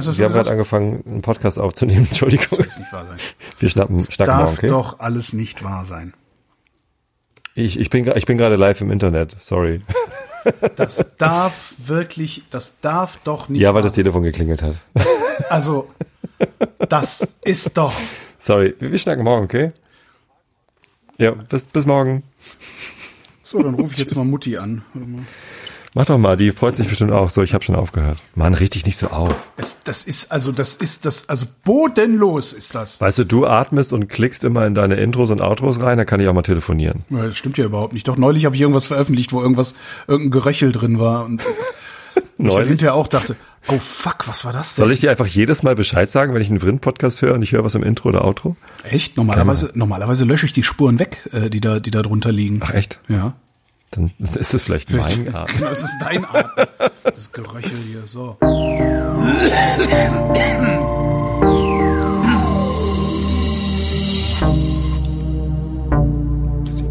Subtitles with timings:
[0.00, 2.04] Was hast wir haben gerade angefangen, einen Podcast aufzunehmen.
[2.10, 2.58] Entschuldigung.
[2.62, 3.16] Das nicht wahr sein.
[3.58, 4.66] Wir schnappen, Das schnacken darf morgen, okay?
[4.68, 6.14] doch alles nicht wahr sein.
[7.54, 9.36] Ich, ich bin, ich bin gerade live im Internet.
[9.40, 9.82] Sorry.
[10.76, 14.76] Das darf wirklich, das darf doch nicht Ja, weil das Telefon geklingelt hat.
[14.94, 15.04] sein.
[15.50, 15.90] Also,
[16.88, 17.92] das ist doch.
[18.38, 18.74] Sorry.
[18.78, 19.68] Wir, wir schnacken morgen, okay?
[21.18, 22.22] Ja, bis, bis morgen.
[23.42, 24.80] So, dann rufe ich jetzt mal Mutti an.
[24.94, 25.22] Warte mal.
[25.92, 27.30] Mach doch mal, die freut sich bestimmt auch.
[27.30, 28.18] So, ich habe schon aufgehört.
[28.36, 29.34] Mann, richtig nicht so auf.
[29.56, 33.00] Es, das ist, also, das ist das, also bodenlos ist das.
[33.00, 36.20] Weißt du, du atmest und klickst immer in deine Intros und Outros rein, da kann
[36.20, 37.00] ich auch mal telefonieren.
[37.10, 38.06] Ja, Das stimmt ja überhaupt nicht.
[38.06, 39.74] Doch neulich habe ich irgendwas veröffentlicht, wo irgendwas,
[40.06, 41.42] irgendein Geröchel drin war und
[42.38, 43.34] ich hinterher auch dachte,
[43.66, 44.84] oh fuck, was war das denn?
[44.84, 47.50] Soll ich dir einfach jedes Mal Bescheid sagen, wenn ich einen Vrind-Podcast höre und ich
[47.50, 48.56] höre was im Intro oder Outro?
[48.88, 49.16] Echt?
[49.16, 52.60] Normalerweise, normalerweise lösche ich die Spuren weg, äh, die da, die da drunter liegen.
[52.62, 53.00] Ach echt?
[53.08, 53.34] Ja.
[53.92, 55.52] Dann ist es vielleicht mein Art.
[55.52, 56.66] Genau, es ist dein Atmen.
[57.02, 58.36] Das Geröchel hier, so.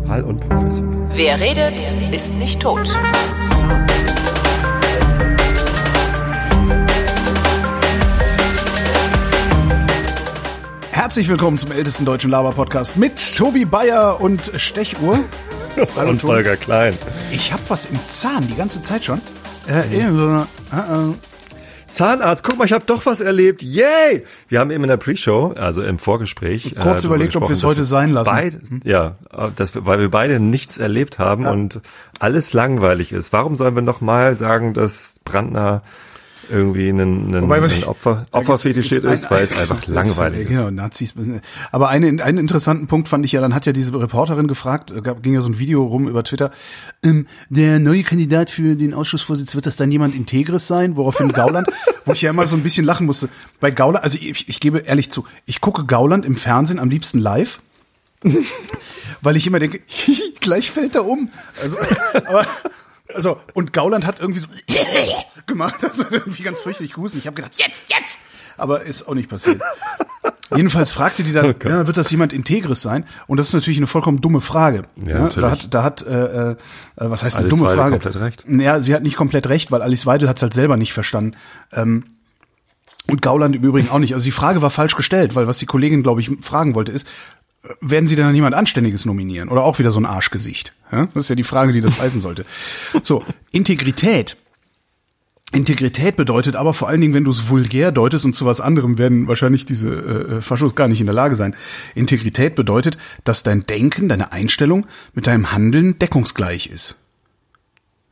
[0.09, 1.09] All unprofessionell.
[1.13, 1.79] Wer redet,
[2.11, 2.93] ist nicht tot.
[10.91, 15.23] Herzlich willkommen zum ältesten deutschen Laber-Podcast mit Tobi Bayer und Stechuhr.
[15.95, 16.23] Hallo, Und.
[16.23, 16.93] Holger Klein.
[17.31, 19.21] Ich habe was im Zahn die ganze Zeit schon.
[19.67, 21.13] Äh, eben so eine, äh, äh.
[21.87, 23.63] Zahnarzt, guck mal, ich habe doch was erlebt.
[23.63, 24.23] Yay!
[24.47, 27.63] Wir haben eben in der Pre-Show, also im Vorgespräch, Kurz darüber überlegt, ob wir es
[27.63, 28.29] heute sein lassen.
[28.29, 29.15] Beide, ja,
[29.55, 31.81] dass wir, weil wir beide nichts erlebt haben und
[32.19, 33.33] alles langweilig ist.
[33.33, 35.81] Warum sollen wir noch mal sagen, dass Brandner
[36.49, 38.25] irgendwie ein, ein, Wobei, ein Opfer,
[38.63, 40.47] gibt's ist, weil es einfach langweilig ist.
[40.49, 41.13] Genau, Nazis.
[41.71, 45.01] Aber einen, einen interessanten Punkt fand ich ja, dann hat ja diese Reporterin gefragt, äh,
[45.01, 46.51] gab, ging ja so ein Video rum über Twitter,
[47.03, 50.97] ähm, der neue Kandidat für den Ausschussvorsitz, wird das dann jemand Integres sein?
[50.97, 51.67] Woraufhin Gauland,
[52.05, 53.29] wo ich ja immer so ein bisschen lachen musste.
[53.59, 57.19] Bei Gauland, also ich, ich gebe ehrlich zu, ich gucke Gauland im Fernsehen am liebsten
[57.19, 57.59] live.
[59.21, 59.79] weil ich immer denke,
[60.41, 61.29] gleich fällt er um.
[61.61, 61.77] Also,
[62.25, 62.45] aber,
[63.13, 64.47] also, und Gauland hat irgendwie so
[65.45, 67.23] gemacht, also irgendwie ganz fürchterlich gruselig.
[67.23, 68.19] Ich habe gedacht, jetzt, jetzt!
[68.57, 69.61] Aber ist auch nicht passiert.
[70.55, 73.05] Jedenfalls fragte die dann, Oh ja, wird das jemand Integres sein?
[73.27, 74.83] Und das ist natürlich eine vollkommen dumme Frage.
[74.95, 75.35] Ja, natürlich.
[75.35, 76.55] Da hat, da hat äh, äh,
[76.95, 77.91] was heißt eine Alice dumme Weidel Frage?
[77.99, 78.43] komplett recht.
[78.47, 81.35] Naja, sie hat nicht komplett recht, weil Alice Weidel hat es halt selber nicht verstanden.
[81.71, 82.05] Ähm,
[83.07, 84.13] und Gauland im Übrigen auch nicht.
[84.13, 87.07] Also die Frage war falsch gestellt, weil was die Kollegin, glaube ich, fragen wollte, ist,
[87.07, 87.09] äh,
[87.81, 89.49] werden Sie denn dann jemand Anständiges nominieren?
[89.49, 90.73] Oder auch wieder so ein Arschgesicht?
[90.91, 91.07] Ja?
[91.13, 92.45] Das ist ja die Frage, die das heißen sollte.
[93.03, 94.37] So, Integrität.
[95.51, 98.99] Integrität bedeutet aber vor allen Dingen, wenn du es vulgär deutest und zu was anderem
[98.99, 101.55] werden wahrscheinlich diese äh, äh, Faschos gar nicht in der Lage sein.
[101.95, 106.97] Integrität bedeutet, dass dein Denken, deine Einstellung mit deinem Handeln deckungsgleich ist.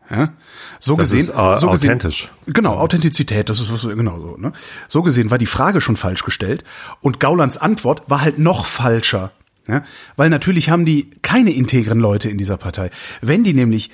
[0.10, 0.34] Ja?
[0.80, 2.32] So Das gesehen, ist, äh, so gesehen, authentisch.
[2.48, 4.38] Genau, Authentizität, das ist was genau so.
[4.38, 4.54] Ne?
[4.88, 6.64] So gesehen war die Frage schon falsch gestellt
[7.02, 9.32] und Gaulands Antwort war halt noch falscher.
[9.68, 9.84] Ja?
[10.16, 12.90] Weil natürlich haben die keine integren Leute in dieser Partei.
[13.22, 13.92] Wenn die nämlich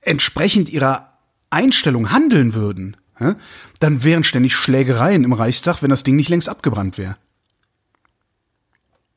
[0.00, 1.18] entsprechend ihrer
[1.50, 3.36] Einstellung handeln würden, ja,
[3.78, 7.16] dann wären ständig Schlägereien im Reichstag, wenn das Ding nicht längst abgebrannt wäre.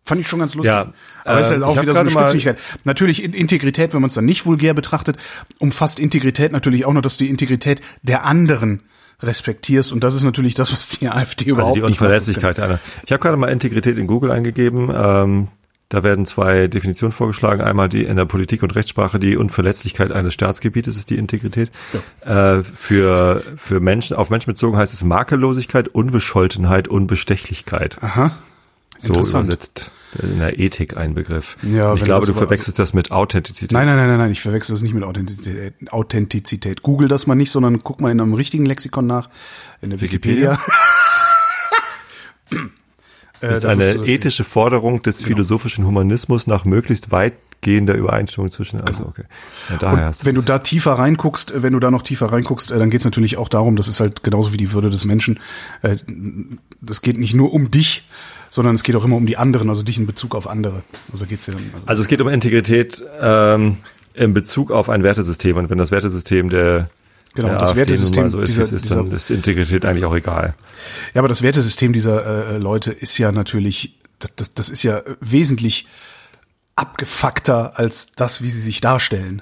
[0.04, 0.72] Fand ich schon ganz lustig.
[0.72, 2.60] Ja, Aber ist äh, halt auch ich hab wieder so eine Spitzigkeit.
[2.84, 5.18] Natürlich in Integrität, wenn man es dann nicht vulgär betrachtet,
[5.60, 8.84] umfasst Integrität natürlich auch noch, dass die Integrität der anderen
[9.22, 9.92] respektierst.
[9.92, 12.10] Und das ist natürlich das, was die AfD überhaupt Also die nicht macht.
[12.10, 12.80] Unverletzlichkeit einer.
[13.06, 14.92] Ich habe gerade mal Integrität in Google eingegeben.
[14.96, 15.48] Ähm,
[15.90, 17.62] da werden zwei Definitionen vorgeschlagen.
[17.62, 21.72] Einmal die in der Politik und Rechtssprache die Unverletzlichkeit eines Staatsgebietes ist die Integrität.
[22.22, 28.02] Äh, für für Menschen auf Menschen bezogen heißt es Makellosigkeit, Unbescholtenheit, Unbestechlichkeit.
[28.02, 28.32] Aha.
[28.98, 29.46] So Interessant.
[29.46, 31.58] übersetzt in der Ethik ein Begriff.
[31.64, 33.72] Ja, ich glaube, du verwechselst das mit Authentizität.
[33.72, 35.74] Nein, nein, nein, nein, nein, ich verwechsel das nicht mit Authentizität.
[35.92, 36.82] Authentizität.
[36.82, 39.30] Google das mal nicht, sondern guck mal in einem richtigen Lexikon nach,
[39.82, 40.58] in der Wikipedia.
[43.42, 45.28] Äh, Das ist eine ethische Forderung des Genau.
[45.28, 47.12] philosophischen Humanismus nach möglichst
[47.66, 48.82] weitgehender Übereinstimmung zwischen.
[48.82, 49.24] Also okay.
[49.70, 52.72] Ja, daher Und wenn du da tiefer reinguckst, äh, wenn du da noch tiefer reinguckst,
[52.72, 55.06] äh, dann geht es natürlich auch darum, das ist halt genauso wie die Würde des
[55.06, 55.40] Menschen.
[55.82, 55.98] äh,
[56.82, 58.08] Das geht nicht nur um dich,
[58.50, 60.84] sondern es geht auch immer um die anderen, also dich in Bezug auf andere.
[61.12, 61.64] Also geht's ja dann.
[61.74, 63.78] Also, Also es geht um Integrität ähm,
[64.14, 65.58] in Bezug auf ein Wertesystem.
[65.58, 66.88] Und wenn das Wertesystem der,
[67.34, 70.54] Genau, der das Wertesystem so ist, dieser- ist, dann dieser- ist Integrität eigentlich auch egal.
[71.14, 75.02] ja, aber das Wertesystem dieser äh, Leute ist ja natürlich, das, das, das ist ja
[75.20, 75.88] wesentlich
[76.76, 79.42] abgefuckter als das, wie sie sich darstellen.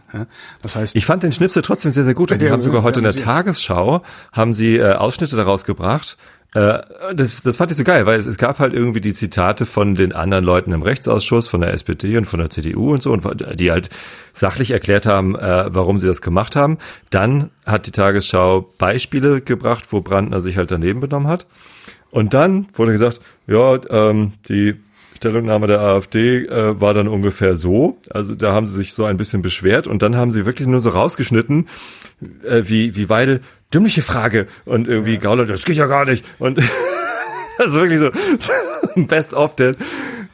[0.61, 2.31] Das heißt, Ich fand den Schnipsel trotzdem sehr, sehr gut.
[2.31, 6.17] Und die haben sogar heute in der Tagesschau, haben sie äh, Ausschnitte daraus gebracht,
[6.55, 6.83] Äh,
[7.15, 9.95] das, das fand ich so geil, weil es, es gab halt irgendwie die Zitate von
[9.95, 13.23] den anderen Leuten im Rechtsausschuss, von der SPD und von der CDU und so, und
[13.59, 13.89] die halt
[14.33, 16.77] sachlich erklärt haben, äh, warum sie das gemacht haben.
[17.09, 21.47] Dann hat die Tagesschau Beispiele gebracht, wo Brandner sich halt daneben benommen hat.
[22.11, 24.75] Und dann wurde gesagt, ja, ähm, die
[25.23, 27.97] Stellungnahme der AfD äh, war dann ungefähr so.
[28.09, 30.81] Also da haben sie sich so ein bisschen beschwert und dann haben sie wirklich nur
[30.81, 31.69] so rausgeschnitten,
[32.43, 33.39] äh, wie, wie Weidel,
[33.73, 35.19] dümmliche Frage und irgendwie ja.
[35.21, 36.59] Gauler, das geht ja gar nicht und
[37.57, 38.11] also wirklich so
[39.07, 39.75] best of der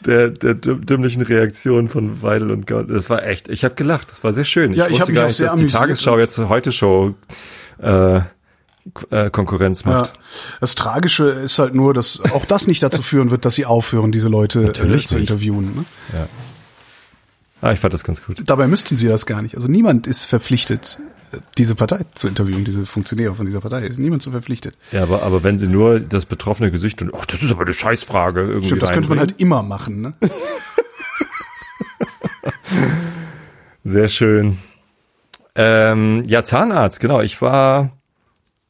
[0.06, 2.86] der, der dümmlichen Reaktion von Weidel und Gauler.
[2.86, 4.74] Das war echt, ich habe gelacht, das war sehr schön.
[4.74, 7.14] Ja, ich, ich wusste gar nicht, dass die Tagesschau jetzt heute Show
[7.80, 8.22] äh,
[9.10, 10.14] äh, Konkurrenz macht.
[10.16, 10.22] Ja.
[10.60, 14.12] Das Tragische ist halt nur, dass auch das nicht dazu führen wird, dass sie aufhören,
[14.12, 15.76] diese Leute äh, zu interviewen.
[15.76, 15.86] Ne?
[16.14, 16.28] Ja.
[17.62, 18.42] Ah, ich fand das ganz gut.
[18.46, 19.56] Dabei müssten sie das gar nicht.
[19.56, 20.98] Also niemand ist verpflichtet,
[21.58, 23.82] diese Partei zu interviewen, diese Funktionäre von dieser Partei.
[23.82, 24.78] Ist niemand zu verpflichtet.
[24.92, 27.74] Ja, aber, aber wenn sie nur das betroffene Gesicht und, ach, das ist aber eine
[27.74, 28.68] Scheißfrage irgendwie.
[28.68, 30.12] Stimmt, das könnte man halt immer machen, ne?
[33.84, 34.60] Sehr schön.
[35.56, 37.22] Ähm, ja, Zahnarzt, genau.
[37.22, 37.99] Ich war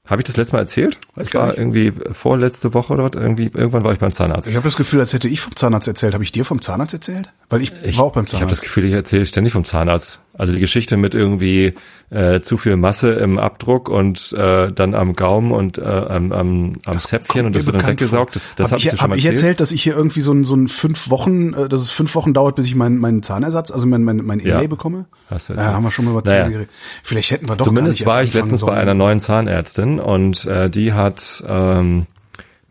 [0.10, 0.98] habe ich das letzte Mal erzählt?
[1.16, 3.12] Weiß ich war irgendwie vorletzte Woche oder was?
[3.14, 4.50] Irgendwie, irgendwann war ich beim Zahnarzt.
[4.50, 6.14] Ich habe das Gefühl, als hätte ich vom Zahnarzt erzählt.
[6.14, 7.32] Habe ich dir vom Zahnarzt erzählt?
[7.50, 8.34] Weil ich, ich war auch beim Zahnarzt.
[8.34, 10.20] Ich habe das Gefühl, ich erzähle ständig vom Zahnarzt.
[10.40, 11.74] Also die Geschichte mit irgendwie
[12.12, 16.74] äh, zu viel Masse im Abdruck und äh, dann am Gaumen und äh, am, am,
[16.86, 18.38] am Zäpfchen und das wird dann weggesaugt.
[18.38, 20.56] Das, das habe hab ich, hab ich erzählt, dass ich hier irgendwie so ein, so
[20.56, 23.86] ein fünf Wochen, äh, dass es fünf Wochen dauert, bis ich meinen meinen Zahnersatz, also
[23.86, 24.68] mein mein, mein Inlay ja.
[24.68, 25.08] bekomme.
[25.30, 26.50] Hast du ja, haben wir schon mal über Zähne naja.
[26.52, 26.70] geredet.
[27.04, 28.76] Vielleicht hätten wir doch Zumindest war ich letztens sollen.
[28.76, 32.06] bei einer neuen Zahnärztin und äh, die hat ähm,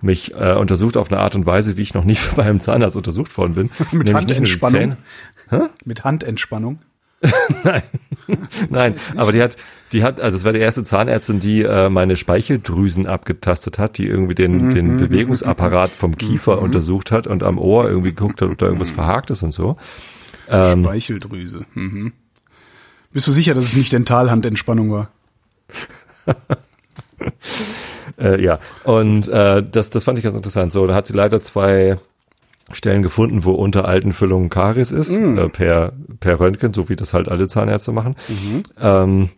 [0.01, 2.97] mich äh, untersucht auf eine Art und Weise, wie ich noch nie bei einem Zahnarzt
[2.97, 3.71] untersucht worden bin.
[3.93, 4.97] Mit Handentspannung.
[5.85, 6.79] Mit Handentspannung.
[7.65, 7.83] Nein,
[8.71, 9.57] nein, aber die hat,
[9.93, 14.07] die hat, also es war die erste Zahnärztin, die äh, meine Speicheldrüsen abgetastet hat, die
[14.07, 16.63] irgendwie den, mhm, den mhm, Bewegungsapparat vom Kiefer mhm.
[16.63, 19.77] untersucht hat und am Ohr irgendwie geguckt hat, ob da irgendwas verhakt ist und so.
[20.49, 21.65] Ähm, Speicheldrüse.
[21.75, 22.13] Mhm.
[23.13, 25.11] Bist du sicher, dass es nicht Dentalhandentspannung war?
[28.19, 30.73] äh, ja, und äh, das, das fand ich ganz interessant.
[30.73, 31.99] So, da hat sie leider zwei
[32.73, 35.39] Stellen gefunden, wo unter alten Füllungen Karies ist, mm.
[35.39, 38.15] äh, per, per Röntgen, so wie das halt alle Zahnärzte machen.
[38.29, 38.63] Mhm.
[38.81, 39.29] Ähm,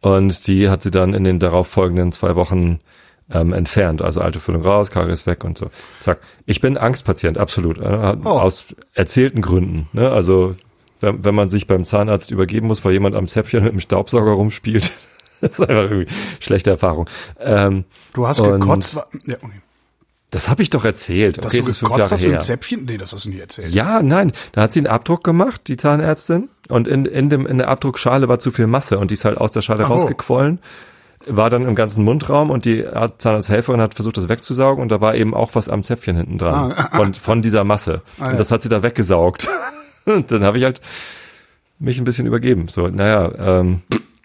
[0.00, 2.80] und die hat sie dann in den darauf folgenden zwei Wochen
[3.30, 4.02] ähm, entfernt.
[4.02, 5.70] Also alte Füllung raus, Karies weg und so.
[6.00, 6.18] Zack.
[6.46, 7.78] Ich bin Angstpatient, absolut.
[7.78, 8.28] Äh, oh.
[8.28, 8.64] Aus
[8.94, 9.88] erzählten Gründen.
[9.92, 10.10] Ne?
[10.10, 10.56] Also
[11.00, 14.32] wenn, wenn man sich beim Zahnarzt übergeben muss, weil jemand am Zäpfchen mit dem Staubsauger
[14.32, 14.92] rumspielt,
[15.40, 17.08] das ist einfach irgendwie schlechte Erfahrung.
[17.40, 17.84] Ähm,
[18.14, 18.96] du hast gekotzt.
[19.26, 19.60] Ja, okay.
[20.32, 21.44] Das habe ich doch erzählt.
[21.44, 22.30] Dass okay, du gekotzt hast her.
[22.30, 22.86] mit dem Zäpfchen?
[22.86, 23.68] Nee, das hast du nie erzählt.
[23.68, 24.32] Ja, nein.
[24.52, 26.48] Da hat sie einen Abdruck gemacht, die Zahnärztin.
[26.68, 29.36] Und in, in, dem, in der Abdruckschale war zu viel Masse und die ist halt
[29.36, 30.60] aus der Schale Ach, rausgequollen.
[31.26, 32.82] War dann im ganzen Mundraum und die
[33.18, 36.72] Zahnarzthelferin hat versucht, das wegzusaugen und da war eben auch was am Zäpfchen hinten dran.
[36.72, 38.00] Ah, von, von dieser Masse.
[38.18, 39.50] Ah, und das hat sie da weggesaugt.
[40.06, 40.80] und dann habe ich halt
[41.78, 42.68] mich ein bisschen übergeben.
[42.68, 43.82] So, naja, ähm,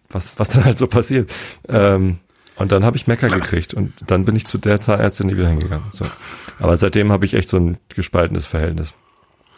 [0.10, 1.34] was, was dann halt so passiert.
[1.68, 2.20] Ähm,
[2.58, 5.86] und dann habe ich Mecker gekriegt und dann bin ich zu der Zahnärztin wieder hingegangen.
[5.92, 6.06] So.
[6.60, 8.94] Aber seitdem habe ich echt so ein gespaltenes Verhältnis.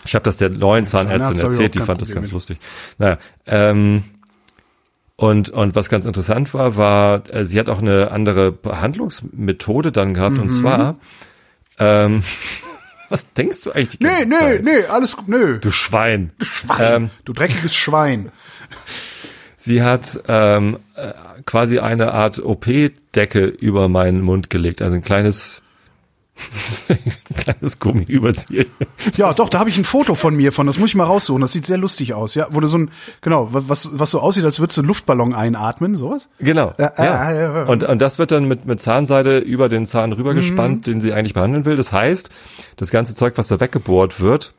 [0.06, 2.58] Ich habe das der neuen Zahnärztin erzählt, die fand das ganz lustig.
[2.98, 4.04] Naja, ähm,
[5.18, 10.14] und, und was ganz interessant war, war, äh, sie hat auch eine andere Behandlungsmethode dann
[10.14, 10.38] gehabt.
[10.38, 10.44] Mhm.
[10.44, 10.96] Und zwar,
[11.78, 12.24] ähm,
[13.10, 14.64] was denkst du eigentlich die ganze Nee, Zeit?
[14.64, 15.60] nee, nee, alles gut, nö.
[15.60, 16.32] Du Schwein.
[16.40, 17.04] Du Schwein.
[17.04, 18.32] Ähm, du dreckiges Schwein.
[19.62, 21.12] Sie hat ähm, äh,
[21.46, 25.62] quasi eine Art OP-Decke über meinen Mund gelegt, also ein kleines
[26.88, 26.98] ein
[27.36, 28.68] kleines Gummiüberzieher.
[29.18, 31.42] Ja, doch, da habe ich ein Foto von mir von, das muss ich mal raussuchen,
[31.42, 34.46] das sieht sehr lustig aus, ja, wo du so ein, genau, was, was so aussieht,
[34.46, 36.30] als würdest du einen Luftballon einatmen, sowas?
[36.40, 36.94] Genau, ja.
[36.98, 37.34] ja.
[37.34, 37.64] ja.
[37.64, 40.92] Und, und das wird dann mit, mit Zahnseide über den Zahn rübergespannt, mhm.
[40.92, 41.76] den sie eigentlich behandeln will.
[41.76, 42.30] Das heißt,
[42.78, 44.54] das ganze Zeug, was da weggebohrt wird,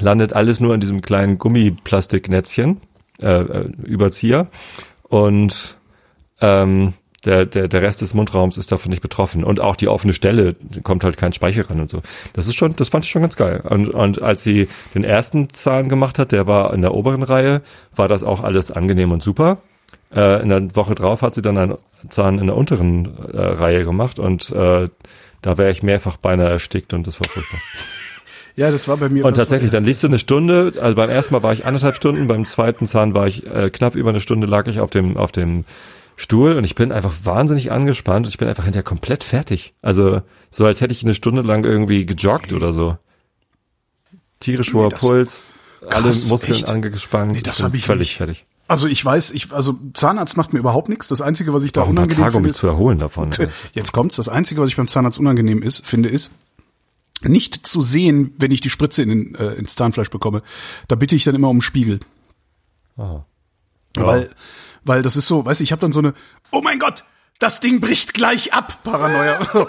[0.00, 2.80] landet alles nur in diesem kleinen Gummiplastiknetzchen
[3.22, 4.48] äh, äh, Überzieher
[5.08, 5.76] und
[6.40, 9.44] ähm, der, der, der Rest des Mundraums ist davon nicht betroffen.
[9.44, 12.00] Und auch die offene Stelle kommt halt kein Speichel ran und so.
[12.32, 13.60] Das ist schon, das fand ich schon ganz geil.
[13.62, 17.62] Und, und als sie den ersten Zahn gemacht hat, der war in der oberen Reihe,
[17.94, 19.58] war das auch alles angenehm und super.
[20.14, 21.76] Äh, in der Woche drauf hat sie dann einen
[22.08, 24.88] Zahn in der unteren äh, Reihe gemacht und äh,
[25.42, 27.60] da wäre ich mehrfach beinahe erstickt und das war furchtbar.
[28.56, 29.24] Ja, das war bei mir.
[29.24, 32.26] Und tatsächlich, dann liegst du eine Stunde, also beim ersten Mal war ich anderthalb Stunden,
[32.26, 35.32] beim zweiten Zahn war ich äh, knapp über eine Stunde lag ich auf dem, auf
[35.32, 35.64] dem
[36.16, 38.26] Stuhl und ich bin einfach wahnsinnig angespannt.
[38.26, 39.74] Ich bin einfach hinterher komplett fertig.
[39.82, 42.98] Also so als hätte ich eine Stunde lang irgendwie gejoggt oder so.
[44.40, 45.54] Tierisch hoher nee, Puls,
[45.88, 46.70] alle Muskeln echt?
[46.70, 47.32] angespannt.
[47.32, 48.16] Nee, das habe ich völlig nicht.
[48.16, 48.46] fertig.
[48.68, 51.08] Also ich weiß, ich, also Zahnarzt macht mir überhaupt nichts.
[51.08, 53.30] Das Einzige, was ich da Auch ein paar unangenehm Tage, um mich zu erholen davon.
[53.30, 54.16] ist, jetzt kommt's.
[54.16, 56.30] Das Einzige, was ich beim Zahnarzt unangenehm ist, finde, ist,
[57.28, 60.42] nicht zu sehen, wenn ich die Spritze in den, äh, ins Zahnfleisch bekomme.
[60.88, 62.00] Da bitte ich dann immer um einen Spiegel.
[62.96, 63.26] Aha.
[63.94, 64.30] Weil,
[64.84, 66.14] weil das ist so, weißt du, ich habe dann so eine,
[66.50, 67.04] oh mein Gott,
[67.38, 69.40] das Ding bricht gleich ab, Paranoia.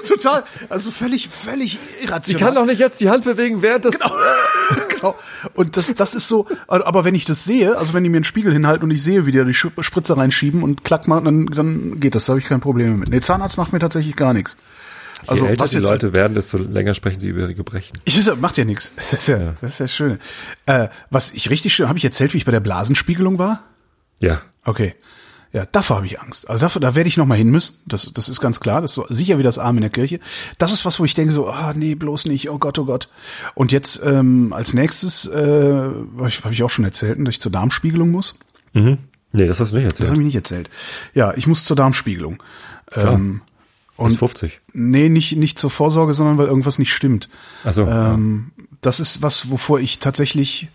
[0.08, 2.54] Total, also völlig, völlig irrational.
[2.54, 3.98] doch nicht jetzt die Hand bewegen, während das...
[4.88, 5.16] genau.
[5.54, 8.24] Und das, das ist so, aber wenn ich das sehe, also wenn die mir einen
[8.24, 11.46] Spiegel hinhalten und ich sehe, wie die da die Spritze reinschieben und klack machen, dann,
[11.46, 13.10] dann geht das, da habe ich kein Problem mit.
[13.10, 14.56] Nee, Zahnarzt macht mir tatsächlich gar nichts.
[15.26, 17.98] Also Je älter was die jetzt Leute werden, desto länger sprechen sie über ihre Gebrechen.
[18.04, 18.92] ich weiß, ja, macht ja nichts.
[18.96, 20.18] Das ist ja, das ist ja schön.
[20.66, 23.64] Äh, was ich richtig schön, habe ich erzählt, wie ich bei der Blasenspiegelung war?
[24.18, 24.42] Ja.
[24.64, 24.94] Okay.
[25.52, 26.48] Ja, davor habe ich Angst.
[26.48, 27.74] Also dafür, da werde ich noch mal hin müssen.
[27.86, 28.80] Das, das ist ganz klar.
[28.80, 30.20] Das ist so sicher wie das Arm in der Kirche.
[30.58, 32.50] Das ist was, wo ich denke so, ah nee, bloß nicht.
[32.50, 33.08] Oh Gott, oh Gott.
[33.54, 38.12] Und jetzt ähm, als nächstes äh, habe ich, auch schon erzählt, dass ich zur Darmspiegelung
[38.12, 38.38] muss.
[38.74, 38.98] Mhm.
[39.32, 40.10] Nee, das hast du nicht Das erzählt.
[40.10, 40.70] habe ich nicht erzählt.
[41.14, 42.40] Ja, ich muss zur Darmspiegelung.
[42.94, 43.42] Ähm,
[44.08, 44.60] Bis 50.
[44.72, 47.28] nee, nicht nicht zur Vorsorge, sondern weil irgendwas nicht stimmt.
[47.64, 47.86] Ach so.
[47.86, 50.68] Ähm, das ist was, wovor ich tatsächlich.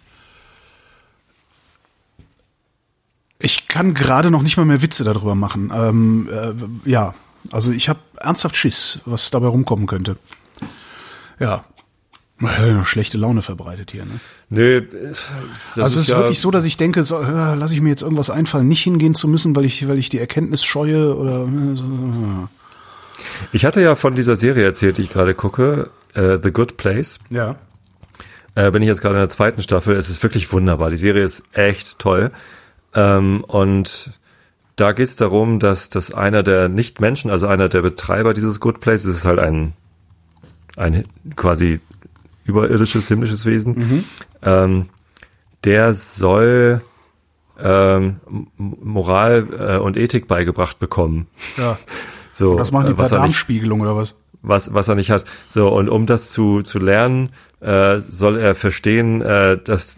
[3.39, 5.71] Ich kann gerade noch nicht mal mehr Witze darüber machen.
[5.75, 7.13] Ähm, äh, ja,
[7.51, 10.17] also ich habe ernsthaft Schiss, was dabei rumkommen könnte.
[11.39, 11.65] Ja.
[12.41, 14.05] Äh, Schlechte Laune verbreitet hier.
[14.05, 14.19] Ne?
[14.49, 15.19] Nö, das
[15.75, 18.03] also es ist ja, wirklich so, dass ich denke, so, äh, lasse ich mir jetzt
[18.03, 21.75] irgendwas einfallen, nicht hingehen zu müssen, weil ich, weil ich die Erkenntnis scheue oder äh,
[21.75, 22.47] so, äh.
[23.51, 27.17] Ich hatte ja von dieser Serie erzählt, die ich gerade gucke, äh, The Good Place.
[27.29, 27.55] ja.
[28.57, 29.97] Äh, bin ich jetzt gerade in der zweiten Staffel.
[29.97, 30.89] Es ist wirklich wunderbar.
[30.89, 32.31] Die Serie ist echt toll.
[32.93, 34.11] Ähm, und
[34.77, 38.79] da geht es darum, dass, dass einer der Nicht-Menschen, also einer der Betreiber dieses Good
[38.79, 39.73] Place, ist halt ein,
[40.77, 41.03] ein
[41.35, 41.81] quasi
[42.45, 44.05] überirdisches, himmlisches Wesen,
[44.41, 44.87] ähm,
[45.65, 46.81] der soll
[47.59, 48.17] ähm,
[48.57, 51.27] Moral äh, und Ethik beigebracht bekommen.
[51.57, 51.77] ja.
[52.37, 54.13] So, Das machen die äh, per er nicht Darmspiegelung oder was?
[54.41, 55.23] was, was er nicht hat.
[55.47, 57.29] So, und um das zu, zu lernen,
[57.61, 59.97] äh, soll er verstehen, äh, dass,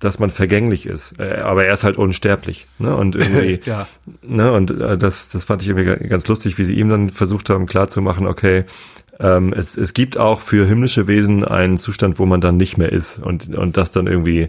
[0.00, 1.18] dass man vergänglich ist.
[1.18, 2.66] Äh, aber er ist halt unsterblich.
[2.78, 2.94] Ne?
[2.96, 3.88] Und irgendwie, Ja.
[4.22, 4.52] ne?
[4.52, 7.50] Und äh, das, das fand ich irgendwie ga- ganz lustig, wie sie ihm dann versucht
[7.50, 8.64] haben, klarzumachen, okay,
[9.18, 12.92] ähm, es, es gibt auch für himmlische Wesen einen Zustand, wo man dann nicht mehr
[12.92, 14.48] ist und, und das dann irgendwie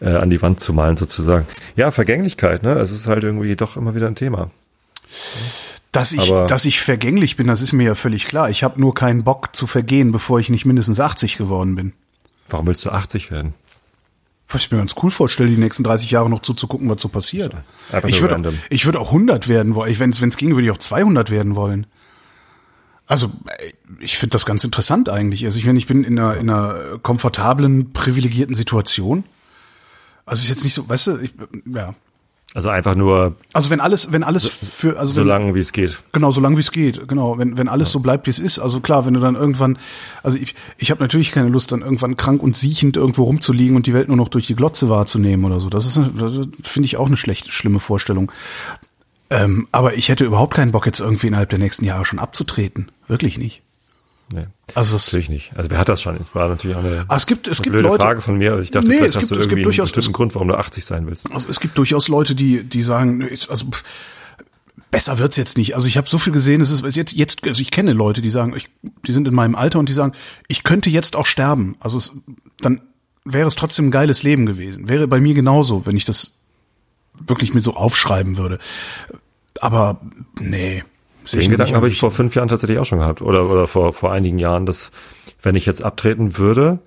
[0.00, 1.46] äh, an die Wand zu malen sozusagen.
[1.76, 2.72] Ja, Vergänglichkeit, ne?
[2.78, 4.50] Es ist halt irgendwie doch immer wieder ein Thema.
[5.92, 8.50] Dass ich, Aber- dass ich vergänglich bin, das ist mir ja völlig klar.
[8.50, 11.92] Ich habe nur keinen Bock zu vergehen, bevor ich nicht mindestens 80 geworden bin.
[12.48, 13.54] Warum willst du 80 werden?
[14.50, 17.52] Was ich mir ganz cool vorstelle, die nächsten 30 Jahre noch zuzugucken, was so passiert.
[18.08, 18.34] Ich würde
[18.70, 19.98] ich würde auch 100 werden wollen.
[19.98, 21.86] Wenn es ging, würde ich auch 200 werden wollen.
[23.06, 23.30] Also
[24.00, 25.44] ich finde das ganz interessant eigentlich.
[25.44, 29.24] Also ich, wenn ich bin in einer, in einer komfortablen, privilegierten Situation.
[30.26, 31.32] Also ist jetzt nicht so, weißt du, ich,
[31.66, 31.94] ja.
[32.58, 36.02] Also einfach nur Also wenn alles, wenn alles für, also so lange wie es geht.
[36.10, 37.06] Genau, so lange wie es geht.
[37.06, 38.58] Genau, wenn wenn alles so bleibt, wie es ist.
[38.58, 39.78] Also klar, wenn du dann irgendwann,
[40.24, 43.86] also ich ich habe natürlich keine Lust, dann irgendwann krank und siechend irgendwo rumzuliegen und
[43.86, 45.68] die Welt nur noch durch die Glotze wahrzunehmen oder so.
[45.68, 46.00] Das ist,
[46.64, 48.32] finde ich auch eine schlechte, schlimme Vorstellung.
[49.30, 52.90] Ähm, aber ich hätte überhaupt keinen Bock jetzt irgendwie innerhalb der nächsten Jahre schon abzutreten.
[53.06, 53.62] Wirklich nicht.
[54.32, 55.52] Nee, Also es, natürlich nicht.
[55.56, 56.18] Also wer hat das schon?
[56.18, 58.02] Das war natürlich auch eine, Ah, es gibt es gibt blöde Leute.
[58.02, 58.58] Frage von mir.
[58.58, 60.14] Ich dachte, Nee, vielleicht es hast gibt- du es gibt irgendwie einen durchaus- bestimmten es-
[60.16, 61.30] Grund, warum du 80 sein willst.
[61.32, 63.66] Also es gibt durchaus Leute, die die sagen, also
[64.90, 65.74] besser wird's jetzt nicht.
[65.74, 68.30] Also ich habe so viel gesehen, es ist jetzt jetzt also ich kenne Leute, die
[68.30, 68.68] sagen, ich,
[69.06, 70.12] die sind in meinem Alter und die sagen,
[70.46, 71.76] ich könnte jetzt auch sterben.
[71.80, 72.12] Also es,
[72.60, 72.80] dann
[73.24, 74.88] wäre es trotzdem ein geiles Leben gewesen.
[74.88, 76.40] Wäre bei mir genauso, wenn ich das
[77.26, 78.58] wirklich mit so aufschreiben würde.
[79.60, 80.00] Aber
[80.40, 80.84] nee,
[81.30, 83.22] sehe Den Gedanken habe ich vor fünf Jahren tatsächlich auch schon gehabt.
[83.22, 84.90] Oder, oder vor, vor einigen Jahren, dass
[85.42, 86.78] wenn ich jetzt abtreten würde,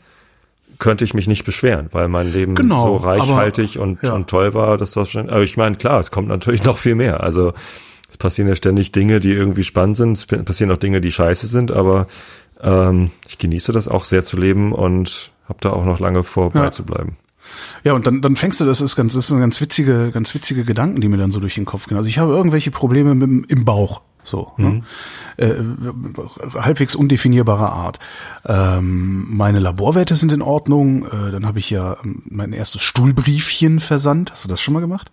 [0.80, 4.14] könnte ich mich nicht beschweren, weil mein Leben Genau, so reichhaltig aber- und, ja.
[4.14, 6.96] und toll war, dass das schon, aber ich meine, klar, es kommt natürlich noch viel
[6.96, 7.22] mehr.
[7.22, 7.54] Also
[8.10, 11.48] es passieren ja ständig Dinge, die irgendwie spannend sind, es passieren auch Dinge, die scheiße
[11.48, 12.08] sind, aber
[12.62, 16.60] ähm, ich genieße das auch sehr zu leben und habe da auch noch lange vorbei
[16.64, 16.72] Ja.
[16.72, 17.16] zu bleiben.
[17.84, 20.64] Ja, und dann, dann fängst du, das ist ganz, das sind ganz witzige, ganz witzige
[20.64, 21.98] Gedanken, die mir dann so durch den Kopf gehen.
[21.98, 24.82] Also ich habe irgendwelche Probleme mit, im Bauch, so, ne?
[25.38, 25.54] äh,
[26.60, 28.00] halbwegs undefinierbarer Art.
[28.46, 31.06] Ähm, meine Laborwerte sind in Ordnung.
[31.06, 34.32] Äh, dann habe ich ja ähm, mein erstes Stuhlbriefchen versandt.
[34.32, 35.12] Hast du das schon mal gemacht?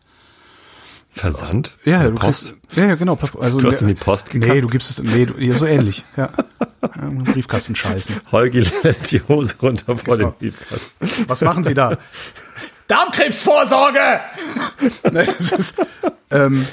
[1.11, 1.75] Versandt?
[1.85, 2.55] Ja, Per du Post?
[2.61, 3.19] kriegst, ja, ja, genau.
[3.41, 4.63] Also, Du hast in die Post Nee, gekackt?
[4.63, 6.29] du gibst es, nee, du, ja, so ähnlich, ja.
[6.83, 8.17] ja Briefkasten scheißen.
[8.31, 10.31] Holgi lässt die Hose runter vor Genau.
[10.31, 10.93] dem Briefkasten.
[11.27, 11.97] Was machen Sie da?
[12.89, 14.21] Darmkrebsvorsorge!
[15.13, 15.87] nee, das ist,
[16.31, 16.67] ähm,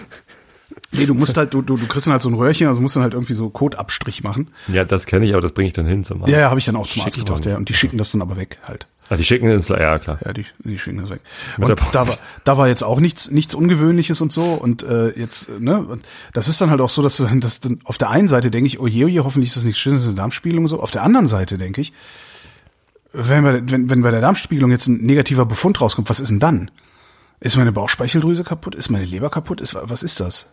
[0.96, 2.96] nee, du musst halt, du, du, du kriegst dann halt so ein Röhrchen, also musst
[2.96, 4.50] dann halt irgendwie so Kotabstrich machen.
[4.68, 6.32] Ja, das kenne ich, aber das bringe ich dann hin zum Arzt.
[6.32, 7.46] Ja, ja, habe ich dann auch zum Arzt nicht.
[7.46, 7.58] ja.
[7.58, 8.88] Und die schicken das dann aber weg halt.
[9.08, 10.18] Ah, die schicken ins, ja klar.
[10.25, 11.22] Ja, die, die schicken das weg.
[11.58, 14.54] Mit Und da war, da war jetzt auch nichts, nichts Ungewöhnliches und so.
[14.54, 18.00] Und äh, jetzt, ne, und das ist dann halt auch so, dass, dass dann auf
[18.00, 20.16] der einen Seite denke ich, oh je, oh je, hoffentlich ist das nichts Schlimmes, eine
[20.16, 20.82] Darmspiegelung und so.
[20.82, 21.94] Auf der anderen Seite denke ich,
[23.14, 26.40] wenn, wir, wenn, wenn bei der Darmspiegelung jetzt ein negativer Befund rauskommt, was ist denn
[26.40, 26.72] dann?
[27.40, 28.74] Ist meine Bauchspeicheldrüse kaputt?
[28.74, 29.62] Ist meine Leber kaputt?
[29.62, 30.52] Ist, was ist das?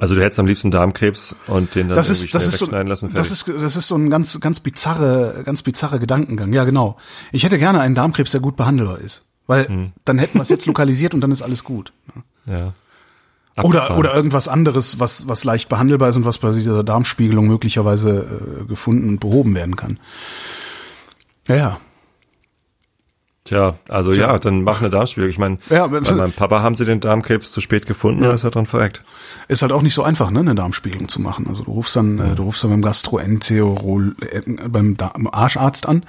[0.00, 3.12] Also du hättest am liebsten Darmkrebs und den dann Das ist, das ist so, lassen.
[3.14, 3.54] das fertig.
[3.54, 6.52] ist, das ist so ein ganz, ganz bizarre, ganz bizarre Gedankengang.
[6.52, 6.96] Ja, genau.
[7.30, 9.22] Ich hätte gerne einen Darmkrebs, der gut behandelbar ist.
[9.46, 9.92] Weil Hm.
[10.04, 11.92] dann hätten wir es jetzt lokalisiert und dann ist alles gut.
[12.46, 12.72] ja.
[13.62, 13.98] Oder, Abgefahren.
[14.00, 18.64] oder irgendwas anderes, was, was leicht behandelbar ist und was bei dieser Darmspiegelung möglicherweise äh,
[18.64, 20.00] gefunden und behoben werden kann.
[21.46, 21.78] Ja, ja.
[23.44, 25.30] Tja, also ja, dann mach eine Darmspiegelung.
[25.30, 28.44] Ich meine, Ja, bei meinem Papa haben sie den Darmkrebs zu spät gefunden, dann ist
[28.44, 29.02] er dran verreckt.
[29.48, 31.46] Ist halt auch nicht so einfach, ne, eine Darmspiegelung zu machen.
[31.46, 36.04] Also du rufst dann, äh, du rufst dann beim Gastroenterol, äh, beim da Arscharzt an.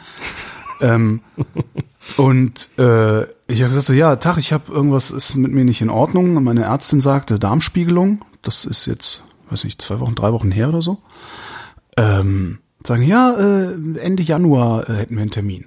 [0.79, 1.19] ähm,
[2.17, 5.81] und äh, ich habe gesagt so, ja, Tag, ich habe irgendwas ist mit mir nicht
[5.81, 6.37] in Ordnung.
[6.37, 8.23] Und meine Ärztin sagte Darmspiegelung.
[8.43, 10.99] Das ist jetzt, weiß nicht, zwei Wochen, drei Wochen her oder so.
[11.97, 15.65] Ähm, sagen ja, äh, Ende Januar äh, hätten wir einen Termin.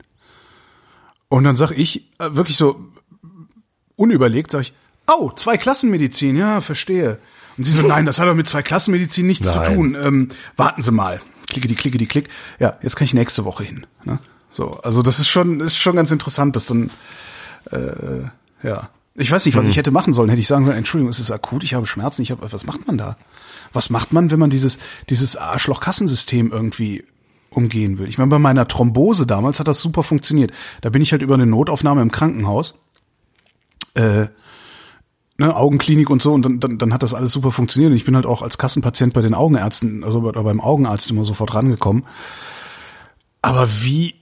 [1.28, 2.80] Und dann sag ich äh, wirklich so
[3.96, 4.72] unüberlegt, sag ich,
[5.06, 7.18] oh, zwei Klassenmedizin, ja, verstehe.
[7.56, 9.64] Und sie so, nein, das hat doch mit zwei Klassenmedizin nichts Nein.
[9.64, 9.96] zu tun.
[10.00, 11.20] Ähm, warten Sie mal.
[11.48, 12.28] Klicke die, klicke die, klick.
[12.60, 13.86] Ja, jetzt kann ich nächste Woche hin.
[14.04, 14.18] Ne?
[14.50, 16.90] So, also das ist schon, ist schon ganz interessant, dass dann,
[17.72, 18.28] äh,
[18.62, 18.90] ja.
[19.14, 20.28] Ich weiß nicht, was ich hätte machen sollen.
[20.28, 22.86] Hätte ich sagen sollen, Entschuldigung, es ist akut, ich habe Schmerzen, ich habe, was macht
[22.86, 23.16] man da?
[23.72, 24.78] Was macht man, wenn man dieses,
[25.10, 27.04] dieses Arschloch-Kassensystem irgendwie
[27.50, 28.08] umgehen will?
[28.08, 30.52] Ich meine, bei meiner Thrombose damals hat das super funktioniert.
[30.82, 32.84] Da bin ich halt über eine Notaufnahme im Krankenhaus
[33.94, 34.26] äh,
[35.38, 37.90] ne, Augenklinik und so und dann, dann, dann hat das alles super funktioniert.
[37.90, 41.24] Und ich bin halt auch als Kassenpatient bei den Augenärzten, also bei- beim Augenarzt immer
[41.24, 42.04] sofort rangekommen.
[43.42, 44.14] Aber wie,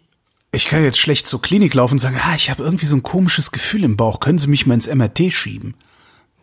[0.52, 3.02] ich kann jetzt schlecht zur Klinik laufen und sagen, ah, ich habe irgendwie so ein
[3.02, 5.74] komisches Gefühl im Bauch, können Sie mich mal ins MRT schieben?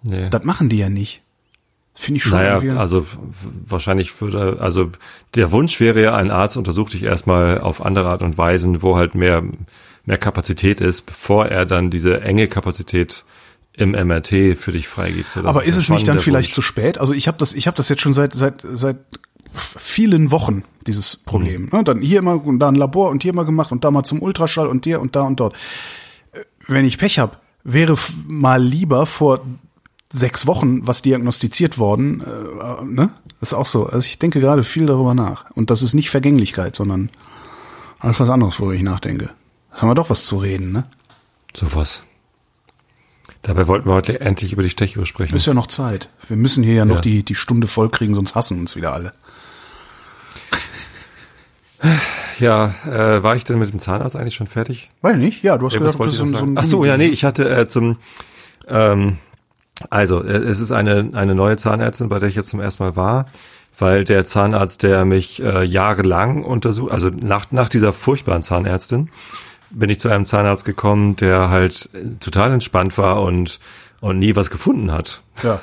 [0.03, 0.29] Nee.
[0.29, 1.22] Das machen die ja nicht.
[1.95, 2.77] Finde ich schon Naja, irgendwie.
[2.77, 3.05] also
[3.67, 4.89] wahrscheinlich würde, also
[5.35, 8.97] der Wunsch wäre ja, ein Arzt untersucht dich erstmal auf andere Art und Weisen, wo
[8.97, 9.43] halt mehr,
[10.05, 13.25] mehr Kapazität ist, bevor er dann diese enge Kapazität
[13.75, 15.35] im MRT für dich freigibt.
[15.35, 16.55] Das Aber ist es nicht dann vielleicht Wunsch.
[16.55, 16.97] zu spät?
[16.97, 18.97] Also ich habe das, ich habe das jetzt schon seit seit seit
[19.55, 21.69] vielen Wochen dieses Problem.
[21.71, 21.83] Ne?
[21.83, 24.21] Dann hier mal und da ein Labor und hier mal gemacht und da mal zum
[24.21, 25.55] Ultraschall und hier und da und dort.
[26.33, 27.95] Äh, Wenn ich Pech habe, wäre
[28.27, 29.41] mal lieber vor
[30.15, 32.21] sechs Wochen was diagnostiziert worden.
[32.21, 33.09] Äh, äh, ne?
[33.39, 33.87] Das ist auch so.
[33.87, 35.49] Also ich denke gerade viel darüber nach.
[35.51, 37.09] Und das ist nicht Vergänglichkeit, sondern
[37.99, 39.31] alles was anderes, worüber ich nachdenke.
[39.71, 40.85] Da haben wir doch was zu reden, ne?
[41.55, 42.03] Sowas.
[43.41, 45.35] Dabei wollten wir heute endlich über die Stechuhr sprechen.
[45.35, 46.09] Ist ja noch Zeit.
[46.27, 47.01] Wir müssen hier ja noch Ja.
[47.01, 49.13] die, die Stunde voll kriegen, sonst hassen uns wieder alle.
[52.39, 54.89] Ja, äh, war ich denn mit dem Zahnarzt eigentlich schon fertig?
[55.01, 56.63] Weiß nicht, ja, du hast Irgendwas gesagt, das ich ist noch so, so ein Ach
[56.63, 57.97] so, ja, nee, ich hatte äh, zum
[58.67, 59.17] ähm,
[59.89, 62.95] also äh, es ist eine eine neue Zahnärztin, bei der ich jetzt zum ersten Mal
[62.95, 63.25] war,
[63.77, 69.09] weil der Zahnarzt, der mich äh, jahrelang untersucht, also nach nach dieser furchtbaren Zahnärztin,
[69.71, 73.59] bin ich zu einem Zahnarzt gekommen, der halt äh, total entspannt war und
[74.01, 75.21] und nie was gefunden hat.
[75.43, 75.59] Ja.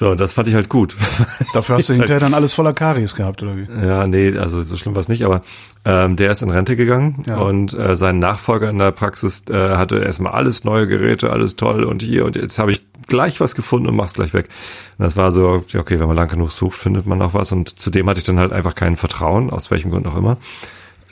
[0.00, 0.96] So, das fand ich halt gut.
[1.52, 3.66] Dafür hast du halt- hinterher dann alles voller Karies gehabt, oder wie?
[3.86, 5.42] Ja, nee, also so schlimm war es nicht, aber
[5.84, 7.36] ähm, der ist in Rente gegangen Ja.
[7.36, 11.84] und äh, sein Nachfolger in der Praxis äh, hatte erstmal alles neue Geräte, alles toll
[11.84, 14.48] und hier und jetzt habe ich gleich was gefunden und mach's gleich weg.
[14.96, 17.78] Und das war so, okay, wenn man lang genug sucht, findet man auch was und
[17.78, 20.38] zudem hatte ich dann halt einfach kein Vertrauen, aus welchem Grund auch immer.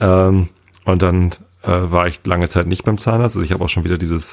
[0.01, 0.49] Ähm,
[0.87, 1.27] und dann
[1.63, 4.33] äh, war ich lange Zeit nicht beim Zahnarzt, also ich habe auch schon wieder dieses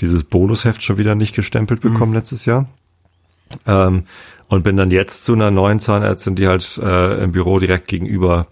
[0.00, 2.66] dieses Bonusheft schon wieder nicht gestempelt bekommen letztes Jahr.
[3.66, 4.04] Ähm,
[4.48, 8.46] und bin dann jetzt zu einer neuen Zahnärztin, die halt äh, im Büro direkt gegenüber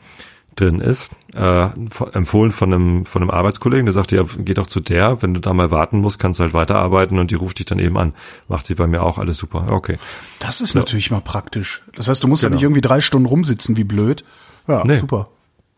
[0.57, 1.69] drin ist, äh,
[2.13, 5.41] empfohlen von einem von einem Arbeitskollegen, der sagte, ja, geh doch zu der, wenn du
[5.41, 8.15] da mal warten musst, kannst du halt weiterarbeiten und die ruft dich dann eben an.
[8.49, 9.67] Macht sie bei mir auch alles super.
[9.71, 9.99] Okay.
[10.39, 11.83] Das ist natürlich mal praktisch.
[11.97, 12.57] Das heißt, du musst ja Genau.
[12.57, 14.25] nicht irgendwie drei Stunden rumsitzen, wie blöd.
[14.69, 14.99] Ja, Nee.
[14.99, 15.29] super.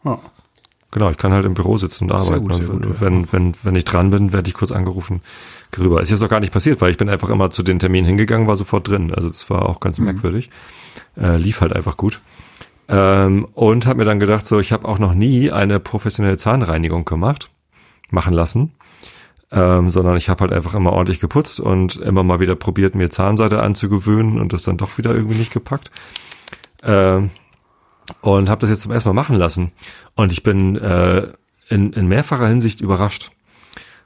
[0.05, 0.19] Ja.
[0.93, 2.49] Genau, ich kann halt im Büro sitzen und arbeiten.
[2.49, 3.01] gut, und gut, ja.
[3.01, 5.21] wenn, wenn, wenn ich dran bin, werde ich kurz angerufen
[5.79, 6.01] rüber.
[6.01, 8.47] Ist jetzt noch gar nicht passiert, weil ich bin einfach immer zu den Terminen hingegangen,
[8.47, 9.13] war sofort drin.
[9.15, 9.81] Also das war auch Mhm.
[9.81, 10.51] ganz merkwürdig.
[11.21, 12.21] Äh, lief halt einfach gut.
[12.89, 17.05] Ähm, und habe mir dann gedacht, so, ich habe auch noch nie eine professionelle Zahnreinigung
[17.05, 17.51] gemacht,
[18.11, 18.73] machen lassen.
[19.53, 23.11] Ähm, sondern ich habe halt einfach immer ordentlich geputzt und immer mal wieder probiert, mir
[23.11, 25.91] Zahnseide anzugewöhnen und das dann doch wieder irgendwie nicht gepackt.
[26.83, 27.31] Ähm,
[28.21, 29.73] und habe das jetzt zum ersten Mal machen lassen.
[30.15, 31.29] Und ich bin äh,
[31.69, 33.31] in, in mehrfacher Hinsicht überrascht.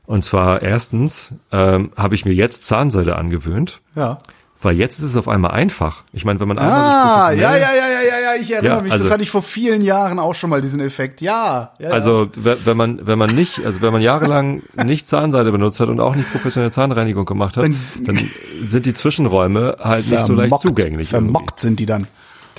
[0.06, 4.18] Und zwar erstens ähm, habe ich mir jetzt Zahnseide angewöhnt, Ja.
[4.62, 6.02] Weil jetzt ist es auf einmal einfach.
[6.12, 8.80] Ich meine, wenn man einmal Ah, ja, ja, ja, ja, ja, ja, ich erinnere Ja,
[8.82, 8.92] mich.
[8.92, 11.22] also- das hatte ich vor vielen Jahren auch schon mal, diesen Effekt.
[11.22, 11.88] Ja, ja.
[11.88, 15.88] Also we- wenn man wenn man nicht also wenn man jahrelang nicht Zahnseide benutzt hat
[15.88, 18.18] und auch nicht professionelle Zahnreinigung gemacht hat, Dann- dann,
[18.62, 20.60] sind die Zwischenräume halt nicht so leicht Vermockt.
[20.62, 21.10] zugänglich.
[21.10, 21.32] irgendwie.
[21.32, 22.06] Vermockt sind die dann.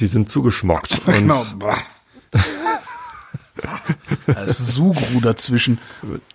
[0.02, 1.00] Die sind zugeschmockt.
[1.06, 1.46] Und Genau.
[1.58, 1.78] Boah.
[4.26, 5.78] Da ist Sugru dazwischen.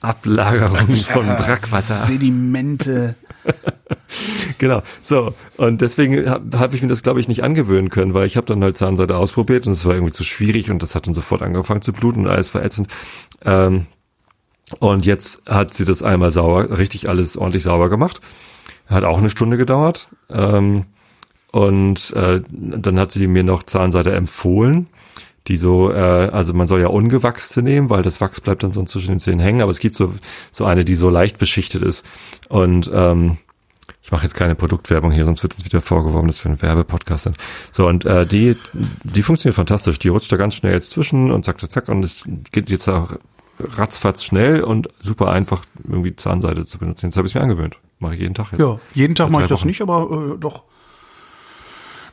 [0.01, 1.95] Ablagerung von Brackwasser.
[1.95, 3.17] Sedimente.
[4.59, 4.83] Genau.
[5.01, 8.37] So und deswegen habe hab ich mir das glaube ich nicht angewöhnen können, weil ich
[8.37, 11.15] habe dann halt Zahnseide ausprobiert und es war irgendwie zu schwierig und das hat dann
[11.15, 12.89] sofort angefangen zu bluten und alles verätzend.
[13.45, 13.87] Ähm,
[14.79, 18.21] und jetzt hat sie das einmal sauber, richtig alles ordentlich sauber gemacht.
[18.89, 20.11] Hat auch eine Stunde gedauert.
[20.31, 20.87] Ähm,
[21.57, 24.89] und äh, dann hat sie mir noch Zahnseide empfohlen,
[25.47, 28.85] die so, äh, also man soll ja ungewachste nehmen, weil das Wachs bleibt dann so
[28.85, 30.13] zwischen den Zähnen hängen, aber es gibt so,
[30.53, 32.05] so eine, die so leicht beschichtet ist.
[32.51, 33.39] Und ähm,
[34.03, 37.25] ich mache jetzt keine Produktwerbung hier, sonst wird uns wieder vorgeworfen, dass wir ein Werbepodcast
[37.25, 37.39] sind.
[37.73, 38.59] So, und äh, die,
[39.05, 39.99] die funktioniert fantastisch.
[39.99, 41.89] Die rutscht da ganz schnell jetzt zwischen und zack, zack, zack.
[41.89, 43.15] Und es geht jetzt auch
[43.59, 47.07] ratzfatz schnell und super einfach, irgendwie Zahnseide zu benutzen.
[47.07, 47.79] Jetzt habe ich mir angewöhnt.
[47.99, 48.61] Mache ich jeden Tag jetzt.
[48.61, 49.69] Ja, jeden Tag mache ich das Wochen.
[49.69, 50.65] nicht, aber äh, doch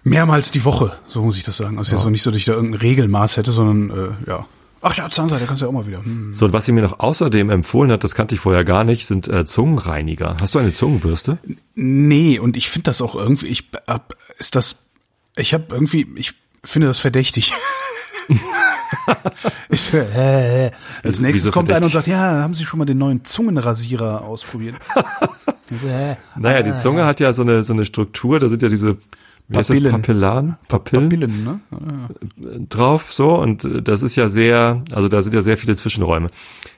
[0.03, 1.77] mehrmals die Woche, so muss ich das sagen.
[1.77, 4.45] Also jetzt so nicht so, dass ich da irgendein Regelmaß hätte, sondern äh, ja.
[4.85, 6.03] Ach ja, Zahnseide kannst du ja auch mal wieder.
[6.03, 6.35] Hm.
[6.35, 9.05] So, und was sie mir noch außerdem empfohlen hat, das kannte ich vorher gar nicht,
[9.05, 10.35] sind äh, Zungenreiniger.
[10.41, 11.37] Hast du eine Zungenbürste?
[11.73, 14.87] Nee, und ich finde das auch irgendwie, ich hab, ist das,
[15.37, 16.33] ich habe irgendwie, ich
[16.65, 17.53] finde das verdächtig.
[19.69, 23.23] ich, äh, als nächstes kommt einer und sagt, ja, haben Sie schon mal den neuen
[23.23, 24.75] Zungenrasierer ausprobiert?
[25.71, 28.97] Äh, Naja, die Zunge hat ja so eine, so eine Struktur, da sind ja diese,
[29.47, 30.01] wie heißt das, Papillen.
[30.01, 30.57] Papillaren?
[30.67, 31.09] Papillen?
[31.09, 32.67] Papillen, ne?
[32.69, 36.29] drauf, so, und äh, das ist ja sehr, also da sind ja sehr viele Zwischenräume.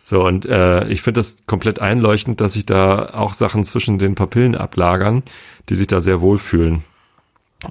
[0.04, 4.15] So, und äh, ich finde das komplett einleuchtend, dass sich da auch Sachen zwischen den
[4.15, 5.23] Papillen ablagern,
[5.69, 6.84] die sich da sehr wohlfühlen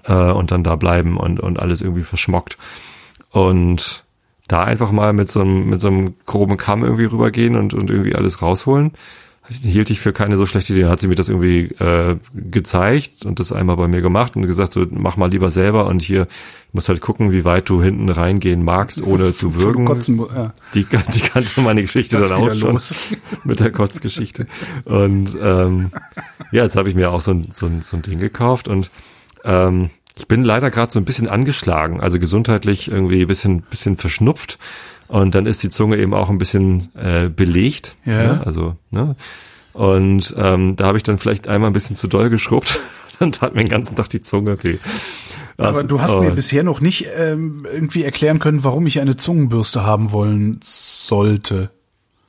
[0.05, 2.57] äh, und dann da bleiben und, und alles irgendwie verschmockt.
[3.31, 4.05] Und
[4.49, 7.91] da einfach mal mit so einem, mit so einem groben Kamm irgendwie rübergehen und, und
[7.91, 8.93] irgendwie alles rausholen,
[9.49, 10.83] hielt ich für keine so schlechte Idee.
[10.83, 14.47] Dann hat sie mir das irgendwie äh, gezeigt und das einmal bei mir gemacht und
[14.47, 16.27] gesagt, so, mach mal lieber selber und hier
[16.73, 19.85] musst halt gucken, wie weit du hinten reingehen magst, ohne zu würgen.
[19.85, 20.53] Kotzen, ja.
[20.75, 22.95] Die, die kannte meine Geschichte dann auch schon los.
[23.45, 24.47] mit der Kotzgeschichte.
[24.85, 25.91] Und ähm,
[26.51, 28.91] ja, jetzt habe ich mir auch so ein, so, ein, so ein Ding gekauft und
[29.45, 33.97] ähm, ich bin leider gerade so ein bisschen angeschlagen, also gesundheitlich irgendwie ein bisschen, bisschen
[33.97, 34.59] verschnupft.
[35.09, 37.97] Und dann ist die Zunge eben auch ein bisschen äh, belegt.
[38.05, 38.35] Ja.
[38.35, 38.43] Ne?
[38.45, 39.17] Also, ne?
[39.73, 42.81] Und ähm, da habe ich dann vielleicht einmal ein bisschen zu doll geschrubbt.
[43.21, 44.79] Dann tat mir den ganzen Tag die Zunge weh.
[45.57, 49.01] Aber Also, du hast oh, mir bisher noch nicht ähm, irgendwie erklären können, warum ich
[49.01, 51.71] eine Zungenbürste haben wollen sollte.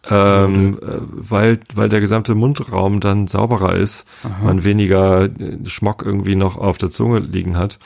[0.08, 4.06] Ähm, äh, weil, weil der gesamte Mundraum dann sauberer ist,
[4.44, 7.80] man weniger äh, Schmock irgendwie noch auf der Zunge liegen hat.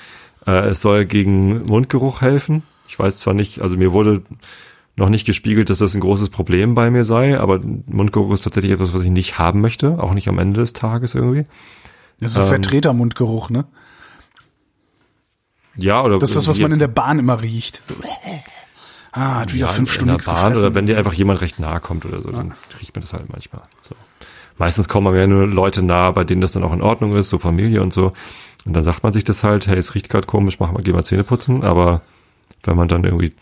[0.46, 2.64] Äh, es soll gegen Mundgeruch helfen.
[2.90, 4.24] Ich weiß zwar nicht, also mir wurde
[5.00, 8.72] noch nicht gespiegelt, dass das ein großes Problem bei mir sei, aber Mundgeruch ist tatsächlich
[8.74, 11.46] etwas, was ich nicht haben möchte, auch nicht am Ende des Tages irgendwie.
[12.20, 13.66] Das ist so Ähm, Vertretermundgeruch, ne?
[15.76, 17.84] Ja, oder Das ist das, was man in der Bahn immer riecht.
[19.12, 20.66] Ah, hat wieder ja, fünf in Stunden der nichts Bahn gefressen.
[20.68, 23.28] oder wenn dir einfach jemand recht nahe kommt oder so, dann riecht man das halt
[23.28, 23.64] manchmal.
[23.82, 23.96] So.
[24.60, 27.30] Meistens kommen mir ja nur Leute nahe, bei denen das dann auch in Ordnung ist,
[27.30, 28.14] so Familie und so.
[28.66, 30.94] Und dann sagt man sich das halt, hey, es riecht gerade komisch, mach mal, geh
[30.94, 31.64] mal Zähne putzen.
[31.64, 32.02] Aber
[32.62, 33.34] wenn man dann irgendwie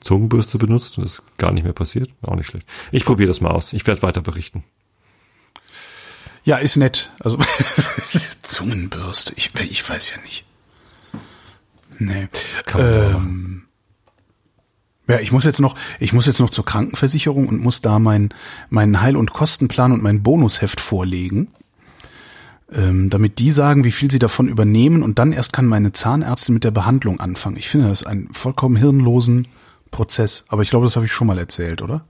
[0.00, 2.66] Zungenbürste benutzt und das gar nicht mehr passiert, auch nicht schlecht.
[2.92, 3.72] Ich probiere das mal aus.
[3.72, 4.64] Ich werde weiter berichten.
[6.44, 7.12] Ja, ist nett.
[7.20, 7.38] Also
[8.42, 10.46] Zungenbürste, ich, ich weiß ja nicht.
[11.98, 12.28] Nee.
[12.76, 13.64] Ähm,
[15.08, 18.28] ja, ich muss jetzt noch, ich muss jetzt noch zur Krankenversicherung und muss da mein,
[18.68, 21.48] meinen Heil- und Kostenplan und mein Bonusheft vorlegen,
[22.70, 26.54] ähm, damit die sagen, wie viel sie davon übernehmen und dann erst kann meine Zahnärztin
[26.54, 27.56] mit der Behandlung anfangen.
[27.56, 29.48] Ich finde das einen vollkommen hirnlosen
[29.90, 32.04] Prozess, aber ich glaube, das habe ich schon mal erzählt, oder?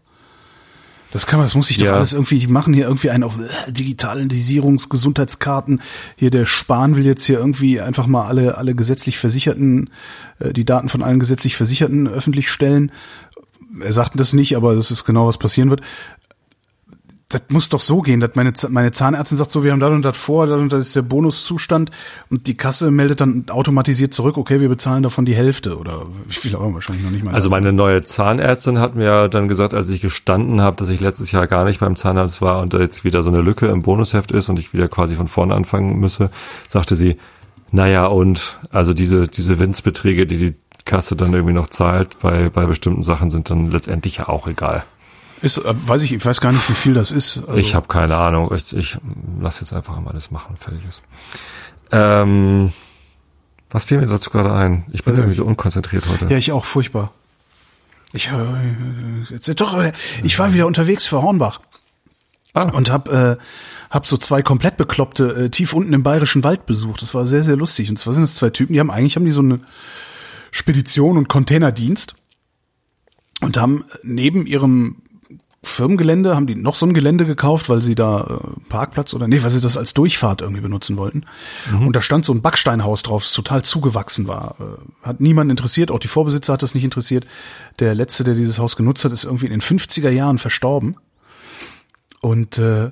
[1.10, 1.94] Das kann man, das muss ich doch Ja.
[1.94, 5.80] alles irgendwie, die machen hier irgendwie einen auf äh, Digitalisierungsgesundheitskarten.
[6.16, 9.90] Hier der Spahn will jetzt hier irgendwie einfach mal alle, alle gesetzlich Versicherten,
[10.38, 12.92] äh, die Daten von allen gesetzlich Versicherten öffentlich stellen.
[13.80, 15.82] Er sagt das nicht, aber das ist genau, was passieren wird.
[17.30, 20.00] Das muss doch so gehen, dass meine, meine Zahnärztin sagt so, wir haben das und
[20.00, 21.90] das vor, das und das ist der Bonuszustand
[22.30, 26.34] und die Kasse meldet dann automatisiert zurück, okay, wir bezahlen davon die Hälfte oder wie
[26.34, 27.34] viel auch immer, wahrscheinlich noch nicht mal.
[27.34, 31.30] Also meine neue Zahnärztin hat mir dann gesagt, als ich gestanden habe, dass ich letztes
[31.30, 34.30] Jahr gar nicht beim Zahnarzt war und da jetzt wieder so eine Lücke im Bonusheft
[34.30, 36.30] ist und ich wieder quasi von vorne anfangen müsse,
[36.70, 37.18] sagte sie,
[37.70, 40.54] naja und also diese, diese Winzbeträge, die die
[40.86, 44.84] Kasse dann irgendwie noch zahlt bei, bei bestimmten Sachen sind dann letztendlich ja auch egal.
[45.42, 47.38] Ist, äh, weiß ich, ich weiß gar nicht, wie viel das ist.
[47.38, 48.53] Also, ich habe keine Ahnung.
[48.55, 48.98] Ich, ich
[49.40, 51.03] lass jetzt einfach mal alles machen, fertig ist.
[51.92, 52.72] Ähm,
[53.70, 54.85] was fiel mir dazu gerade ein?
[54.92, 56.27] Ich bin irgendwie so unkonzentriert heute.
[56.27, 57.12] Ja, ich auch, furchtbar.
[58.12, 61.61] Ich, äh, jetzt, doch, äh, ich war wieder unterwegs für Hornbach.
[62.55, 62.70] Ah.
[62.70, 63.37] Und hab, äh,
[63.90, 67.03] hab so zwei komplett bekloppte äh, tief unten im bayerischen Wald besucht.
[67.03, 67.90] Das war sehr, sehr lustig.
[67.90, 69.61] Und zwar sind es zwei Typen, die haben eigentlich haben die so eine
[70.51, 72.14] Spedition und Containerdienst
[73.40, 75.03] und haben neben ihrem
[75.68, 79.42] Firmengelände, haben die noch so ein Gelände gekauft, weil sie da äh, Parkplatz oder nee,
[79.42, 81.24] weil sie das als Durchfahrt irgendwie benutzen wollten.
[81.81, 84.57] Und da stand so ein Backsteinhaus drauf, das total zugewachsen war.
[84.61, 87.26] Äh, hat niemanden interessiert, auch die Vorbesitzer hat das nicht interessiert.
[87.78, 90.96] Der letzte, der dieses Haus genutzt hat, ist irgendwie in den 50er Jahren verstorben.
[92.20, 92.90] Und äh,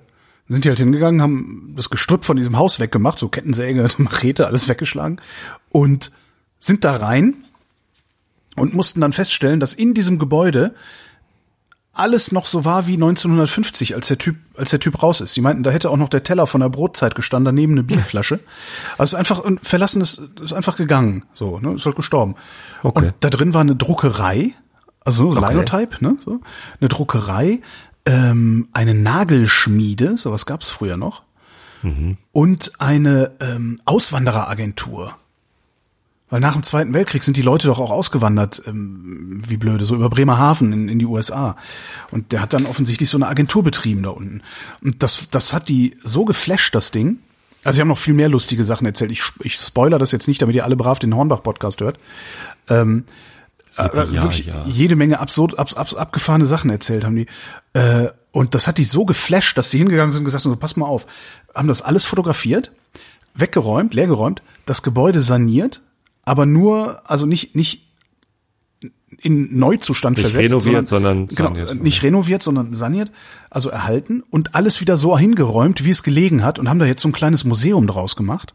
[0.48, 4.68] sind die halt hingegangen, haben das Gestrüpp von diesem Haus weggemacht, so Kettensäge, Machete, alles
[4.68, 5.20] weggeschlagen
[5.70, 6.12] und
[6.58, 7.44] sind da rein
[8.56, 10.74] und mussten dann feststellen, dass in diesem Gebäude
[11.96, 15.34] alles noch so war wie 1950, als der Typ, als der Typ raus ist.
[15.34, 18.40] Die meinten, da hätte auch noch der Teller von der Brotzeit gestanden, daneben eine Bierflasche.
[18.98, 22.34] Also einfach ein verlassen ist, ist einfach gegangen, so, ne, ist halt gestorben.
[22.82, 23.06] Okay.
[23.06, 24.52] Und da drin war eine Druckerei,
[25.04, 25.48] also so Okay.
[25.52, 26.40] Linotype, ne, so,
[26.80, 27.60] eine Druckerei,
[28.04, 31.22] ähm, eine Nagelschmiede, sowas gab's früher noch,
[32.32, 35.16] und eine ähm, Auswandereragentur.
[36.28, 39.94] Weil nach dem Zweiten Weltkrieg sind die Leute doch auch ausgewandert, ähm, wie blöde, so
[39.94, 41.56] über Bremerhaven in, in die USA.
[42.10, 44.42] Und der hat dann offensichtlich so eine Agentur betrieben da unten.
[44.82, 47.18] Und das, das hat die so geflasht, das Ding.
[47.62, 49.12] Also sie haben noch viel mehr lustige Sachen erzählt.
[49.12, 51.98] Ich, ich spoiler das jetzt nicht, damit ihr alle brav den Hornbach-Podcast hört.
[52.68, 53.04] Ähm,
[53.76, 54.64] äh, Ja, wirklich ja.
[54.66, 57.26] jede Menge absurd, ab, ab, abgefahrene Sachen erzählt haben die.
[57.72, 60.56] Äh, und das hat die so geflasht, dass sie hingegangen sind und gesagt haben, so,
[60.56, 61.06] pass mal auf,
[61.54, 62.72] haben das alles fotografiert,
[63.34, 65.80] weggeräumt, leergeräumt, das Gebäude saniert,
[66.26, 67.84] aber nur, also nicht, nicht
[69.20, 70.52] in Neuzustand Nicht versetzt.
[70.52, 71.70] renoviert, sondern genau, saniert.
[71.70, 73.10] äh, Nicht renoviert, sondern saniert,
[73.48, 77.00] also erhalten und alles wieder so hingeräumt, wie es gelegen hat und haben da jetzt
[77.00, 78.52] so ein kleines Museum draus gemacht.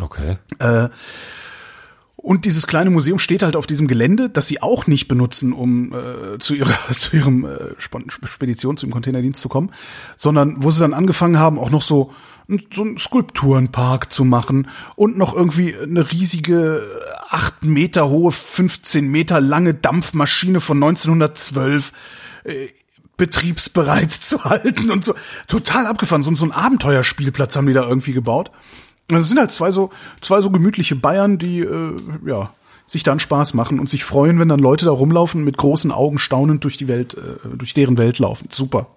[0.00, 0.38] Okay.
[0.60, 0.88] Äh,
[2.16, 5.92] und dieses kleine Museum steht halt auf diesem Gelände, das sie auch nicht benutzen, um
[5.92, 9.70] äh, zu ihrer zu ihrem äh, Sp- Spedition, zu dem Containerdienst zu kommen,
[10.16, 12.14] sondern wo sie dann angefangen haben, auch noch so
[12.72, 16.80] so einen Skulpturenpark zu machen und noch irgendwie eine riesige
[17.28, 21.92] acht Meter hohe, 15 Meter lange Dampfmaschine von 1912
[22.44, 22.68] äh,
[23.16, 25.14] betriebsbereit zu halten und so
[25.48, 26.22] total abgefahren.
[26.22, 28.50] So, so ein Abenteuerspielplatz haben die da irgendwie gebaut.
[29.10, 32.52] Es sind halt zwei so, zwei so gemütliche Bayern, die, äh, ja,
[32.86, 35.92] sich dann Spaß machen und sich freuen, wenn dann Leute da rumlaufen und mit großen
[35.92, 38.48] Augen staunend durch die Welt, äh, durch deren Welt laufen.
[38.50, 38.88] Super.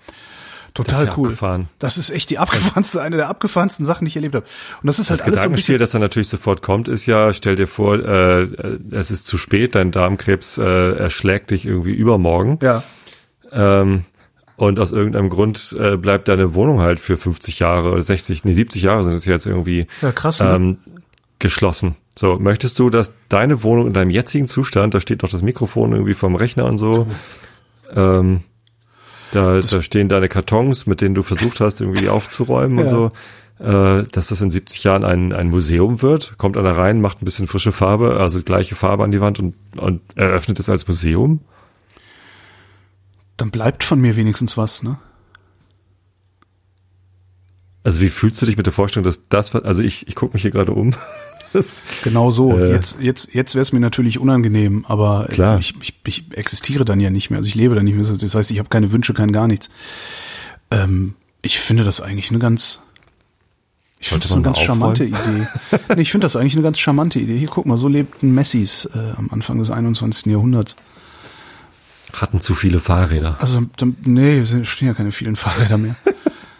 [0.75, 1.27] Total Das ja cool.
[1.29, 1.69] abgefahren.
[1.79, 4.45] Das ist echt die abgefahrenste, eine der abgefahrensten Sachen, die ich erlebt habe.
[4.81, 5.79] Und das ist halt Das alles so ein Gedankenspiel, bisschen.
[5.79, 9.37] das dann natürlich sofort kommt, ist ja, stell dir vor, äh, äh, es ist zu
[9.39, 12.59] spät, dein Darmkrebs äh, erschlägt dich irgendwie übermorgen.
[12.61, 12.83] Ja.
[13.51, 14.03] Ähm,
[14.57, 18.53] und aus irgendeinem Grund äh, bleibt deine Wohnung halt für 50 Jahre oder 60, nee,
[18.53, 20.53] 70 Jahre sind es jetzt irgendwie Ja, krass, ne?
[20.55, 20.77] ähm,
[21.39, 21.95] geschlossen.
[22.17, 25.91] So, möchtest du, dass deine Wohnung in deinem jetzigen Zustand, da steht noch das Mikrofon
[25.91, 27.07] irgendwie vom Rechner und so,
[27.93, 28.41] ähm,
[29.35, 32.89] da, da stehen deine Kartons, mit denen du versucht hast, irgendwie aufzuräumen und Ja.
[32.89, 33.11] so,
[33.59, 37.25] äh, dass das in 70 Jahren ein, ein Museum wird, kommt einer rein, macht ein
[37.25, 41.41] bisschen frische Farbe, also gleiche Farbe an die Wand und, und eröffnet es als Museum?
[43.37, 44.97] Dann bleibt von mir wenigstens was, ne?
[47.83, 50.41] Also wie fühlst du dich mit der Vorstellung, dass das, also ich, ich gucke mich
[50.41, 50.91] hier gerade um.
[51.55, 52.57] Das, Genau so.
[52.59, 52.71] Äh.
[52.71, 55.57] jetzt jetzt, jetzt wäre es mir natürlich unangenehm, aber Klar.
[55.59, 57.37] Ich, ich, ich existiere dann ja nicht mehr.
[57.37, 58.05] Also ich lebe dann nicht mehr.
[58.05, 59.69] Das heißt, ich habe keine Wünsche, kein gar nichts.
[60.69, 62.81] Ähm, ich finde das eigentlich eine ganz,
[63.99, 65.47] ich finde das eine ganz charmante Idee.
[65.95, 67.37] nee, ich finde das eigentlich eine ganz charmante Idee.
[67.37, 70.25] Hier, guck mal, so lebten Messis äh, am Anfang des 21.
[70.25, 70.75] Jahrhunderts.
[72.13, 73.37] hatten zu viele Fahrräder.
[73.39, 75.95] Also, dann, nee, es stehen ja keine vielen Fahrräder mehr.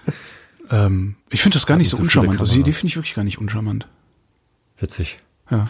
[0.72, 2.40] ähm, ich finde das gar nicht so uncharmant.
[2.40, 3.88] Also die Idee finde ich wirklich gar nicht uncharmant.
[4.80, 5.20] Witzig.
[5.50, 5.68] Ja.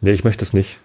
[0.00, 0.78] Nee, ich möchte das nicht.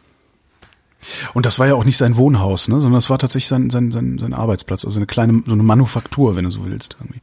[1.33, 3.91] Und das war ja auch nicht sein Wohnhaus, ne, sondern das war tatsächlich sein, sein,
[3.91, 6.95] sein, sein Arbeitsplatz, also eine kleine, so eine Manufaktur, wenn du so willst.
[6.99, 7.19] Irgendwie.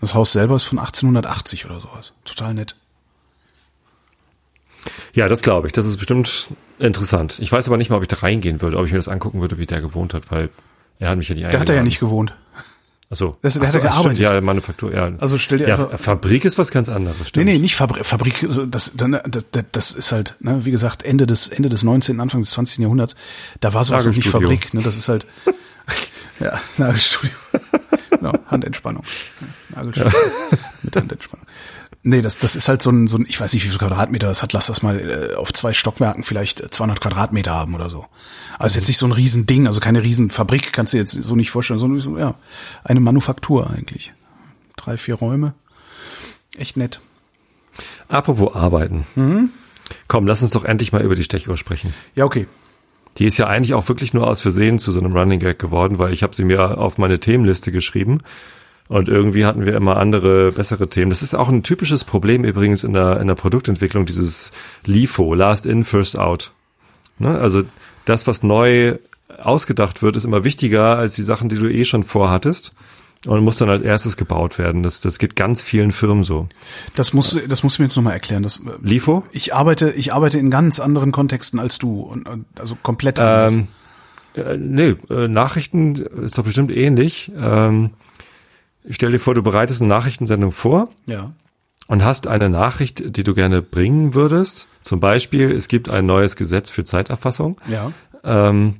[0.00, 2.12] Das Haus selber ist von 1880 oder sowas.
[2.24, 2.76] Total nett.
[5.14, 5.72] Ja, das glaube ich.
[5.72, 7.38] Das ist bestimmt interessant.
[7.40, 9.40] Ich weiß aber nicht mal, ob ich da reingehen würde, ob ich mir das angucken
[9.40, 10.50] würde, wie der gewohnt hat, weil
[10.98, 12.34] er hat mich ja nicht Der hat er ja nicht gewohnt.
[13.14, 13.36] Achso.
[13.42, 14.16] Das- der Ach hat so, ja ach, gearbeitet.
[14.18, 15.12] Stimmt, ja, Manufaktur, ja.
[15.18, 17.46] Also stell dir ja, einfach- Fabrik ist was ganz anderes, Nee, stimmt.
[17.46, 18.04] nee, nicht Fabrik.
[18.04, 22.18] Fabrik, also das, das, das ist halt, ne, wie gesagt, Ende des, Ende des 19.,
[22.20, 22.78] Anfang des 20.
[22.80, 23.14] Jahrhunderts.
[23.60, 24.26] Da war sowas nicht.
[24.28, 25.26] Fabrik, ne, das ist halt,
[26.40, 27.30] ja, Nagelstudio.
[28.10, 29.04] genau, Handentspannung.
[29.70, 30.18] Ja, Nagelstudio
[30.82, 31.46] mit Handentspannung.
[32.06, 34.26] Nee, das, das ist halt so ein, so ein, ich weiß nicht, wie viel Quadratmeter
[34.26, 37.88] das hat, lass das mal äh, auf zwei Stockwerken vielleicht äh, 200 Quadratmeter haben oder
[37.88, 38.04] so.
[38.58, 41.50] Also jetzt nicht so ein Riesending, also keine Riesenfabrik, kannst du dir jetzt so nicht
[41.50, 42.34] vorstellen, sondern so, ja,
[42.84, 44.12] eine Manufaktur eigentlich.
[44.76, 45.54] Drei, vier Räume.
[46.58, 47.00] Echt nett.
[48.08, 49.06] Apropos Arbeiten.
[50.06, 51.94] Komm, lass uns doch endlich mal über die Stechuhr sprechen.
[52.14, 52.46] Ja, okay.
[53.16, 55.98] Die ist ja eigentlich auch wirklich nur aus Versehen zu so einem Running Gag geworden,
[55.98, 58.20] weil ich habe sie mir auf meine Themenliste geschrieben
[58.88, 61.10] und irgendwie hatten wir immer andere, bessere Themen.
[61.10, 64.52] Das ist auch ein typisches Problem übrigens in der, in der Produktentwicklung, dieses
[64.84, 66.52] LIFO, Last In, First Out.
[67.18, 67.38] Ne?
[67.38, 67.62] Also
[68.04, 68.98] das, was neu
[69.38, 72.72] ausgedacht wird, ist immer wichtiger als die Sachen, die du eh schon vorhattest
[73.26, 74.82] und muss dann als erstes gebaut werden.
[74.82, 76.48] Das, das geht ganz vielen Firmen so.
[76.94, 78.42] Das muss, das muss mir jetzt nochmal erklären.
[78.42, 79.24] Das, äh, LIFO?
[79.32, 83.54] ich arbeite, ich arbeite in ganz anderen Kontexten als du und, und also komplett anders.
[83.54, 83.68] Ähm,
[84.34, 87.32] äh, nee, äh, Nachrichten ist doch bestimmt ähnlich.
[87.36, 87.90] Ähm,
[88.90, 91.32] stell dir vor, du bereitest eine Nachrichtensendung vor ja.
[91.88, 94.68] und hast eine Nachricht, die du gerne bringen würdest.
[94.82, 97.60] Zum Beispiel, es gibt ein neues Gesetz für Zeiterfassung.
[97.68, 97.92] Ja.
[98.22, 98.76] Ähm,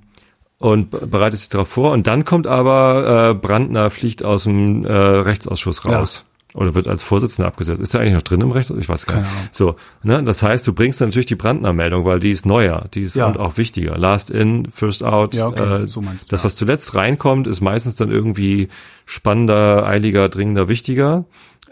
[0.58, 1.92] und be- bereitest dich darauf vor.
[1.92, 6.24] Und dann kommt aber äh, Brandner fliegt aus dem äh, Rechtsausschuss raus.
[6.54, 7.80] Oder wird als Vorsitzender abgesetzt.
[7.80, 8.84] Ist er eigentlich noch drin im Rechtsausschuss?
[8.84, 9.28] Ich weiß gar nicht.
[9.28, 9.48] Ahnung.
[9.50, 10.22] So, ne?
[10.22, 13.26] Das heißt, du bringst dann natürlich die Brandner-Meldung, weil die ist neuer, die ist Ja.
[13.26, 13.98] und auch wichtiger.
[13.98, 15.34] Last in, first out.
[15.34, 18.68] Ja, okay, äh, so meinst das, was zuletzt reinkommt, ist meistens dann irgendwie
[19.04, 21.24] spannender, eiliger, dringender, wichtiger.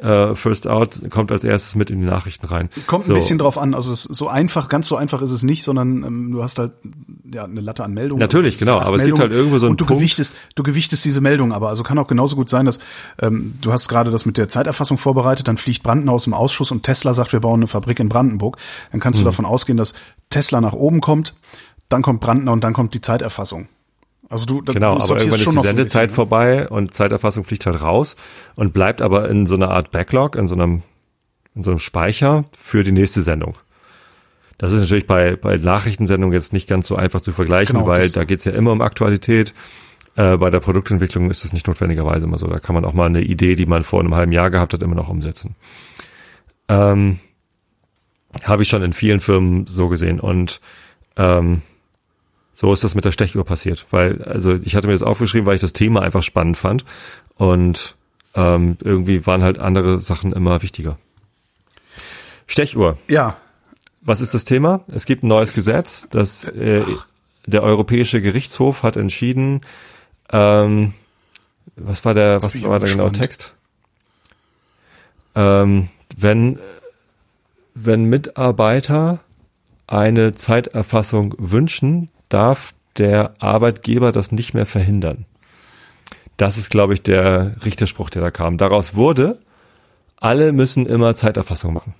[0.02, 2.70] Äh, first out kommt als erstes mit in die Nachrichten rein.
[2.88, 3.12] Kommt so.
[3.12, 3.72] ein bisschen drauf an.
[3.72, 6.72] Also es so einfach, ganz so einfach ist es nicht, sondern ähm, du hast halt
[7.32, 8.18] ja eine Latte an Meldungen.
[8.18, 11.04] Natürlich, genau, aber es gibt halt irgendwo so einen und du Punkt- gewichtest, du gewichtest
[11.04, 12.80] diese Meldung, aber also kann auch genauso gut sein, dass
[13.20, 16.72] ähm, du hast gerade das mit der Zeiterfassung vorbereitet, dann fliegt Brandner aus dem Ausschuss
[16.72, 18.56] und Tesla sagt, wir bauen eine Fabrik in Brandenburg.
[18.90, 19.24] Dann kannst Mhm.
[19.24, 19.94] du davon ausgehen, dass
[20.30, 21.34] Tesla nach oben kommt,
[21.88, 23.68] dann kommt Brandner und dann kommt die Zeiterfassung.
[24.32, 27.80] Also du, Genau, du aber irgendwann ist die Sendezeit bisschen, vorbei und Zeiterfassung fliegt halt
[27.82, 28.16] raus
[28.56, 30.82] und bleibt aber in so einer Art Backlog, in so einem,
[31.54, 33.56] in so einem Speicher für die nächste Sendung.
[34.58, 38.08] Das ist natürlich bei, bei Nachrichtensendungen jetzt nicht ganz so einfach zu vergleichen, Genau, weil
[38.10, 39.54] da geht's ja immer um Aktualität.
[40.14, 42.46] Äh, bei der Produktentwicklung ist es nicht notwendigerweise immer so.
[42.46, 44.82] Da kann man auch mal eine Idee, die man vor einem halben Jahr gehabt hat,
[44.82, 45.56] immer noch umsetzen.
[46.68, 47.18] Ähm,
[48.44, 50.20] Habe ich schon in vielen Firmen so gesehen.
[50.20, 50.60] Und
[51.16, 51.62] ähm,
[52.54, 55.54] so ist das mit der Stechuhr passiert, weil also ich hatte mir das aufgeschrieben, weil
[55.54, 56.84] ich das Thema einfach spannend fand
[57.36, 57.96] und
[58.34, 60.98] ähm, irgendwie waren halt andere Sachen immer wichtiger.
[62.46, 62.98] Stechuhr.
[63.08, 63.36] Ja,
[64.02, 64.80] Was ist das Thema?
[64.92, 66.82] Es gibt ein neues Gesetz, das äh,
[67.46, 69.60] der Europäische Gerichtshof hat entschieden.
[70.30, 70.94] Ähm,
[71.76, 73.12] was war der, was war der genaue.
[73.12, 73.54] Text?
[75.34, 76.58] Ähm, wenn
[77.74, 79.20] wenn Mitarbeiter
[79.86, 85.24] eine Zeiterfassung wünschen, darf der Arbeitgeber das nicht mehr verhindern.
[86.36, 88.58] Das ist, glaube ich, der Richterspruch, der da kam.
[88.58, 89.38] Daraus wurde,
[90.16, 91.94] alle müssen immer Zeiterfassung machen.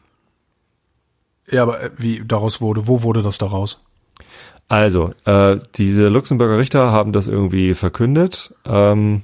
[1.51, 3.85] ja, aber äh, wie daraus wurde, wo wurde das daraus?
[4.68, 8.55] Also, äh, diese Luxemburger Richter haben das irgendwie verkündet.
[8.64, 9.23] Ähm,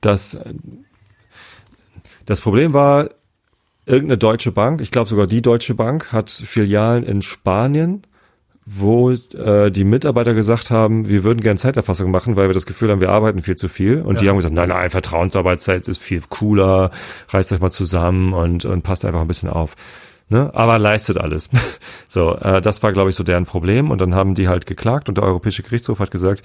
[0.00, 0.38] dass
[2.24, 3.10] das Problem war,
[3.86, 8.02] irgendeine deutsche Bank, ich glaube sogar die Deutsche Bank, hat Filialen in Spanien,
[8.68, 12.90] wo äh, die Mitarbeiter gesagt haben, wir würden gerne Zeiterfassung machen, weil wir das Gefühl
[12.90, 14.02] haben, wir arbeiten viel zu viel.
[14.02, 14.30] Und die Ja.
[14.30, 16.90] haben gesagt, nein, nein, Vertrauensarbeitszeit ist viel cooler,
[17.28, 19.76] reißt euch mal zusammen und, und passt einfach ein bisschen auf.
[20.28, 20.50] Ne?
[20.52, 21.48] Aber leistet alles.
[22.08, 23.92] so, äh, das war, glaube ich, so deren Problem.
[23.92, 26.42] Und dann haben die halt geklagt und der Europäische Gerichtshof hat gesagt,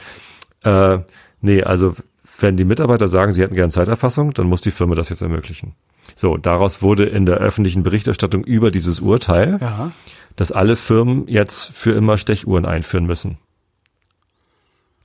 [0.64, 1.00] äh,
[1.42, 1.96] nee, also
[2.40, 5.74] wenn die Mitarbeiter sagen, sie hätten gerne Zeiterfassung, dann muss die Firma das jetzt ermöglichen.
[6.16, 9.92] So, daraus wurde in der öffentlichen Berichterstattung über dieses Urteil, Ja.
[10.36, 13.38] Dass alle Firmen jetzt für immer Stechuhren einführen müssen.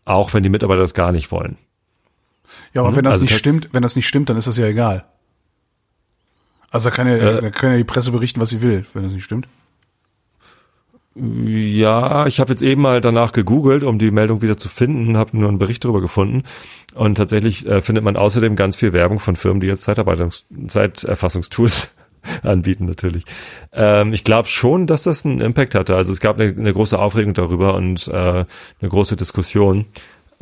[0.04, 1.58] Auch wenn die Mitarbeiter das gar nicht wollen.
[2.72, 4.66] Ja, aber wenn das Also nicht stimmt, wenn das nicht stimmt, dann ist das ja
[4.66, 5.04] egal.
[6.70, 7.42] Also da kann ja, Äh.
[7.42, 9.48] da kann ja die Presse berichten, was sie will, wenn das nicht stimmt.
[11.18, 15.34] Ja, ich habe jetzt eben mal danach gegoogelt, um die Meldung wieder zu finden, habe
[15.38, 16.42] nur einen Bericht darüber gefunden.
[16.94, 21.94] Und tatsächlich äh, findet man außerdem ganz viel Werbung von Firmen, die jetzt Zeitarbeitungs Zeiterfassungstools
[22.42, 23.24] anbieten natürlich.
[23.72, 25.96] Ähm, ich glaube schon, dass das einen Impact hatte.
[25.96, 29.86] Also es gab eine, eine große Aufregung darüber und äh, eine große Diskussion.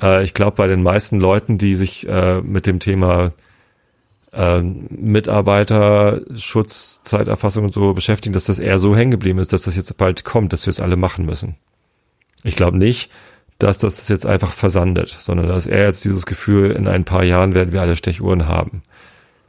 [0.01, 3.33] Äh, ich glaube, bei den meisten Leuten, die sich äh, mit dem Thema
[4.33, 9.77] äh, Mitarbeiterschutz, Zeiterfassung und so beschäftigen, dass das eher so hängen geblieben ist, dass das
[9.77, 11.57] jetzt bald kommt, dass wir es alle machen müssen.
[12.42, 13.11] Ich glaube nicht,
[13.59, 17.55] dass das jetzt einfach versandet, sondern dass er jetzt dieses Gefühl, in ein paar Jahren
[17.55, 18.83] werden wir alle Stechuhren haben.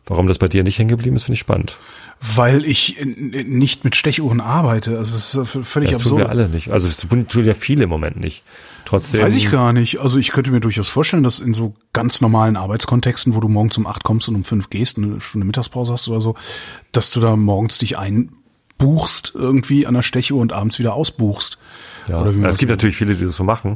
[0.06, 1.80] Warum das bei dir nicht hängen geblieben ist, finde ich spannend.
[2.20, 4.98] Weil ich nicht mit Stechuhren arbeite.
[4.98, 6.30] Also es ist äh, v- völlig Das tun wir absurd.
[6.42, 6.72] alle nicht.
[6.72, 8.44] Also es tun ja viele im Moment nicht.
[8.86, 9.22] Trotzdem.
[9.22, 10.00] Weiß ich gar nicht.
[10.00, 13.78] Also ich könnte mir durchaus vorstellen, dass in so ganz normalen Arbeitskontexten, wo du morgens
[13.78, 16.36] um acht kommst und um fünf gehst, eine Stunde Mittagspause hast oder so,
[16.92, 21.58] dass du da morgens dich einbuchst irgendwie an der Stechuhr und abends wieder ausbuchst.
[22.08, 22.80] Ja, Oder wie man es das gibt nennt.
[22.80, 23.76] natürlich viele, die das so machen.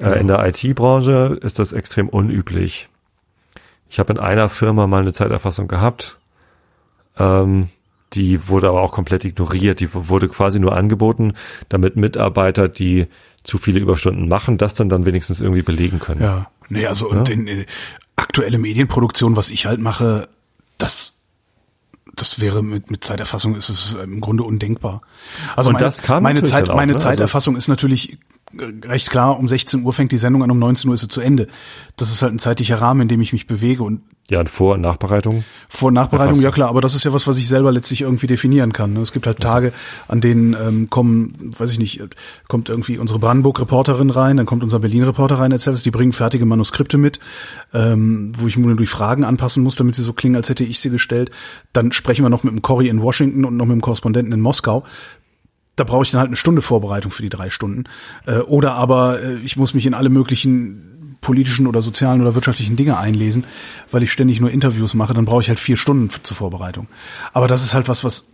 [0.00, 2.88] Äh, in der IT-Branche ist das extrem unüblich.
[3.90, 6.18] Ich habe in einer Firma mal eine Zeiterfassung gehabt.
[7.18, 7.68] Ähm,
[8.12, 9.80] die wurde aber auch komplett ignoriert.
[9.80, 11.34] Die wurde quasi nur angeboten,
[11.68, 13.06] damit Mitarbeiter, die
[13.42, 16.22] zu viele Überstunden machen, das dann dann wenigstens irgendwie belegen können.
[16.22, 17.66] Ja, nee, also und in, in
[18.16, 20.28] aktuelle Medienproduktion, was ich halt mache,
[20.78, 21.14] das
[22.16, 25.02] das wäre mit, mit Zeiterfassung ist es im Grunde undenkbar.
[25.56, 26.96] Also Und meine, das kam meine Zeit, auch, meine ne?
[26.96, 28.18] Also- Zeiterfassung ist natürlich
[28.56, 31.08] äh, recht klar, um 16 Uhr fängt die Sendung an, um 19 Uhr ist sie
[31.08, 31.48] zu Ende.
[31.96, 34.74] Das ist halt ein zeitlicher Rahmen, in dem ich mich bewege und Ja, und Vor-
[34.74, 35.44] und Nachbereitung.
[35.68, 38.26] vor- und Nachbereitung, ja klar, aber das ist ja was, was ich selber letztlich irgendwie
[38.26, 38.94] definieren kann.
[38.94, 39.00] ne?
[39.00, 39.74] Es gibt halt Tage,
[40.08, 42.02] an denen ähm, kommen, weiß ich nicht,
[42.48, 46.96] kommt irgendwie unsere Brandenburg-Reporterin rein, dann kommt unser Berlin-Reporter rein, was, die bringen fertige Manuskripte
[46.96, 47.20] mit,
[47.74, 50.80] ähm, wo ich nur die Fragen anpassen muss, damit sie so klingen, als hätte ich
[50.80, 51.30] sie gestellt.
[51.74, 54.40] Dann sprechen wir noch mit dem Corey in Washington und noch mit dem Korrespondenten in
[54.40, 54.84] Moskau
[55.76, 57.84] da brauche ich dann halt eine Stunde Vorbereitung für die drei Stunden.
[58.26, 60.93] Äh, oder aber äh, ich muss mich in alle möglichen
[61.24, 63.44] politischen oder sozialen oder wirtschaftlichen Dinge einlesen,
[63.90, 66.86] weil ich ständig nur Interviews mache, dann brauche ich halt vier Stunden zur Vorbereitung.
[67.32, 68.30] Aber das ist halt was, was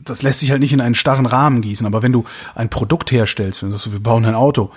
[0.00, 1.86] das lässt sich halt nicht in einen starren Rahmen gießen.
[1.86, 2.24] Aber wenn du
[2.54, 4.70] ein Produkt herstellst, wenn du sagst, wir bauen ein Auto,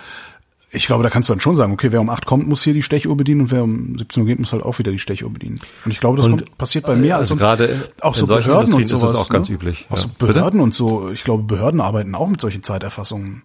[0.71, 2.73] ich glaube, da kannst du dann schon sagen, okay, wer um acht kommt, muss hier
[2.73, 5.32] die Stechuhr bedienen und wer um 17 Uhr geht, muss halt auch wieder die Stechuhr
[5.32, 5.59] bedienen.
[5.86, 7.41] Und ich glaube, das Und, kommt, passiert bei mehr als also uns.
[7.41, 9.13] gerade auch so Behörden und Industrien ist sowas.
[9.13, 9.55] es auch ganz ne?
[9.55, 10.13] üblich, Auch so ja.
[10.19, 10.34] Bitte?
[10.34, 11.09] Behörden und so.
[11.09, 13.43] Ich glaube, Behörden arbeiten auch mit solchen Zeiterfassungen.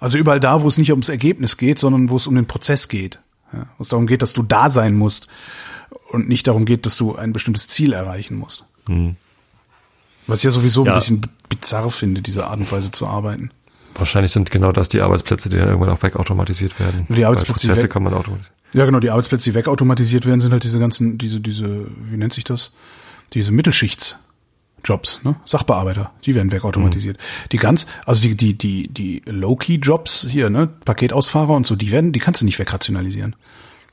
[0.00, 2.88] Also überall da, wo es nicht ums Ergebnis geht, sondern wo es um den Prozess
[2.88, 3.18] geht.
[3.52, 5.28] Ja, wo es darum geht, dass du da sein musst
[6.10, 8.64] und nicht darum geht, dass du ein bestimmtes Ziel erreichen musst.
[10.26, 10.86] Was ich ja sowieso Mhm.
[10.86, 10.92] Ja.
[10.94, 13.50] ein bisschen bizarr finde, diese Art und Weise zu arbeiten.
[13.96, 17.06] Wahrscheinlich sind genau das die Arbeitsplätze, die dann irgendwann auch wegautomatisiert werden.
[17.08, 18.54] Die Arbeitsplätze, Prozesse weg- kann man automatisieren.
[18.74, 22.32] Ja, genau, die Arbeitsplätze, die wegautomatisiert werden, sind halt diese ganzen, diese, diese, wie nennt
[22.32, 22.70] sich das?
[23.34, 23.50] Diese
[24.80, 25.36] Mittelschichts-Jobs, ne?
[25.44, 27.18] Sachbearbeiter, die werden wegautomatisiert.
[27.52, 30.68] Die ganz, also die, die, die, die Low-Key-Jobs hier, ne?
[30.84, 33.36] Paketausfahrer und so, die werden, die kannst du nicht wegrationalisieren.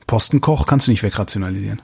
[0.06, 1.82] Postenkoch kannst du nicht wegrationalisieren.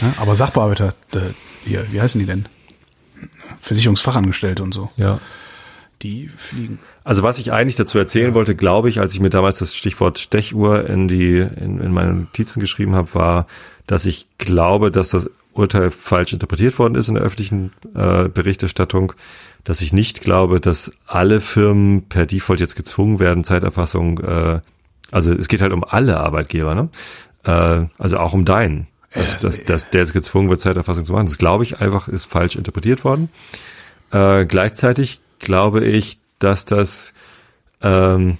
[0.00, 1.20] Ja, aber Sachbearbeiter, äh,
[1.64, 2.46] hier, wie heißen die denn?
[3.60, 5.20] Versicherungsfachangestellte und so, Ja.
[6.02, 6.78] die fliegen.
[7.04, 10.18] Also was ich eigentlich dazu erzählen wollte, glaube ich, als ich mir damals das Stichwort
[10.18, 13.46] Stechuhr in die in, in meine Notizen geschrieben habe, war,
[13.86, 19.12] dass ich glaube, dass das Urteil falsch interpretiert worden ist in der öffentlichen äh, Berichterstattung,
[19.62, 24.60] dass ich nicht glaube, dass alle Firmen per Default jetzt gezwungen werden, Zeiterfassung, äh,
[25.10, 26.88] also es geht halt um alle Arbeitgeber, ne?
[27.44, 28.88] Äh, also auch um deinen.
[29.14, 31.26] Dass, dass, dass der jetzt gezwungen wird, Zeiterfassung zu machen.
[31.26, 33.30] Das glaube ich einfach ist falsch interpretiert worden.
[34.10, 37.14] Äh, gleichzeitig glaube ich, dass das
[37.80, 38.38] ähm,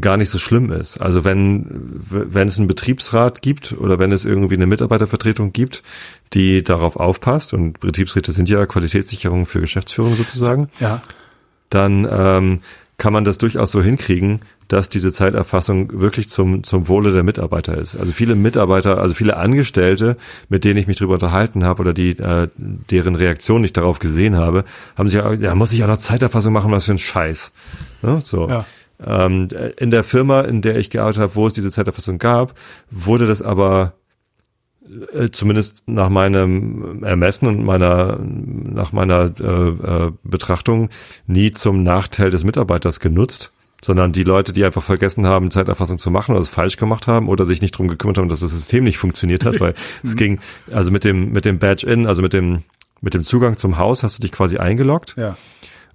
[0.00, 0.98] gar nicht so schlimm ist.
[0.98, 5.82] Also wenn wenn es einen Betriebsrat gibt oder wenn es irgendwie eine Mitarbeitervertretung gibt,
[6.32, 11.02] die darauf aufpasst und Betriebsräte sind ja Qualitätssicherung für Geschäftsführung sozusagen, Ja.
[11.70, 12.60] dann ähm,
[12.98, 17.76] kann man das durchaus so hinkriegen, dass diese Zeiterfassung wirklich zum, zum Wohle der Mitarbeiter
[17.78, 17.94] ist.
[17.94, 20.16] Also viele Mitarbeiter, also viele Angestellte,
[20.48, 24.36] mit denen ich mich drüber unterhalten habe oder die, äh, deren Reaktion ich darauf gesehen
[24.36, 24.64] habe,
[24.96, 27.52] haben sich ja, ja, muss ich auch noch Zeiterfassung machen, was für ein Scheiß.
[28.02, 28.20] Ne?
[28.24, 28.48] So.
[28.48, 28.64] Ja.
[29.04, 32.58] Ähm, in der Firma, in der ich gearbeitet habe, wo es diese Zeiterfassung gab,
[32.90, 33.94] wurde das aber
[35.12, 40.90] äh, zumindest nach meinem Ermessen und meiner nach meiner äh, äh, Betrachtung
[41.26, 46.10] nie zum Nachteil des Mitarbeiters genutzt, sondern die Leute, die einfach vergessen haben, Zeiterfassung zu
[46.10, 48.84] machen oder es falsch gemacht haben oder sich nicht drum gekümmert haben, dass das System
[48.84, 49.74] nicht funktioniert hat, weil
[50.04, 50.38] es ging
[50.72, 52.62] also mit dem mit dem Badge-in, also mit dem
[53.00, 55.36] mit dem Zugang zum Haus hast du dich quasi eingeloggt Ja.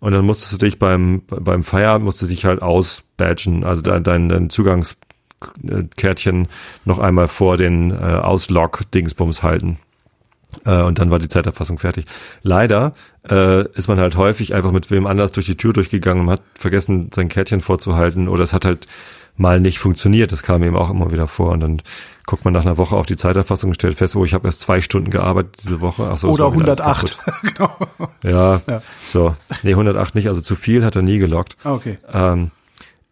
[0.02, 4.04] Und dann musstest du dich beim, beim Feierabend musst du dich halt ausbadgen, also dein,
[4.04, 6.48] dein, dein Zugangskärtchen
[6.86, 9.78] noch einmal vor den äh, Auslog-Dingsbums halten.
[10.66, 12.06] Äh, und dann war die Zeiterfassung fertig.
[12.42, 12.96] Leider
[13.30, 16.42] äh, ist man halt häufig einfach mit wem anders durch die Tür durchgegangen und hat
[16.56, 18.88] vergessen, sein Kärtchen vorzuhalten oder es hat halt
[19.42, 20.32] mal nicht funktioniert.
[20.32, 21.52] Das kam eben auch immer wieder vor.
[21.52, 21.82] Und dann
[22.26, 24.62] guckt man nach einer Woche auf die Zeiterfassung und stellt fest, oh, ich habe erst
[24.62, 26.10] zwei Stunden gearbeitet diese Woche.
[26.12, 27.18] Ach so, Oder war wieder alles 108.
[27.58, 27.88] kaputt.
[28.24, 28.34] genau.
[28.36, 28.82] Ja, Ja.
[29.06, 29.36] so.
[29.64, 31.58] Nee, 108 nicht, also zu viel hat er nie gelockt.
[31.64, 31.98] Ah, Okay.
[32.14, 32.52] Ähm,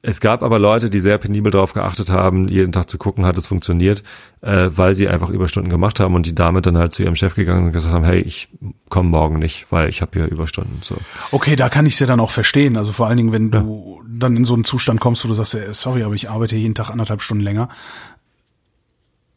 [0.01, 3.37] es gab aber Leute, die sehr penibel darauf geachtet haben, jeden Tag zu gucken, hat
[3.37, 4.01] es funktioniert,
[4.39, 7.35] äh, weil sie einfach Überstunden gemacht haben und die damit dann halt zu ihrem Chef
[7.35, 8.47] gegangen sind und gesagt haben, hey, ich
[8.87, 10.79] komme morgen nicht, weil ich habe hier Überstunden.
[10.83, 10.95] So.
[11.31, 12.77] Okay, da kann ich es ja dann auch verstehen.
[12.77, 15.55] Also vor allen Dingen, wenn du dann in so einen Zustand kommst, wo du sagst,
[15.55, 17.67] äh, sorry, aber ich arbeite jeden Tag anderthalb Stunden länger.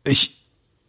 [0.05, 0.45] Ich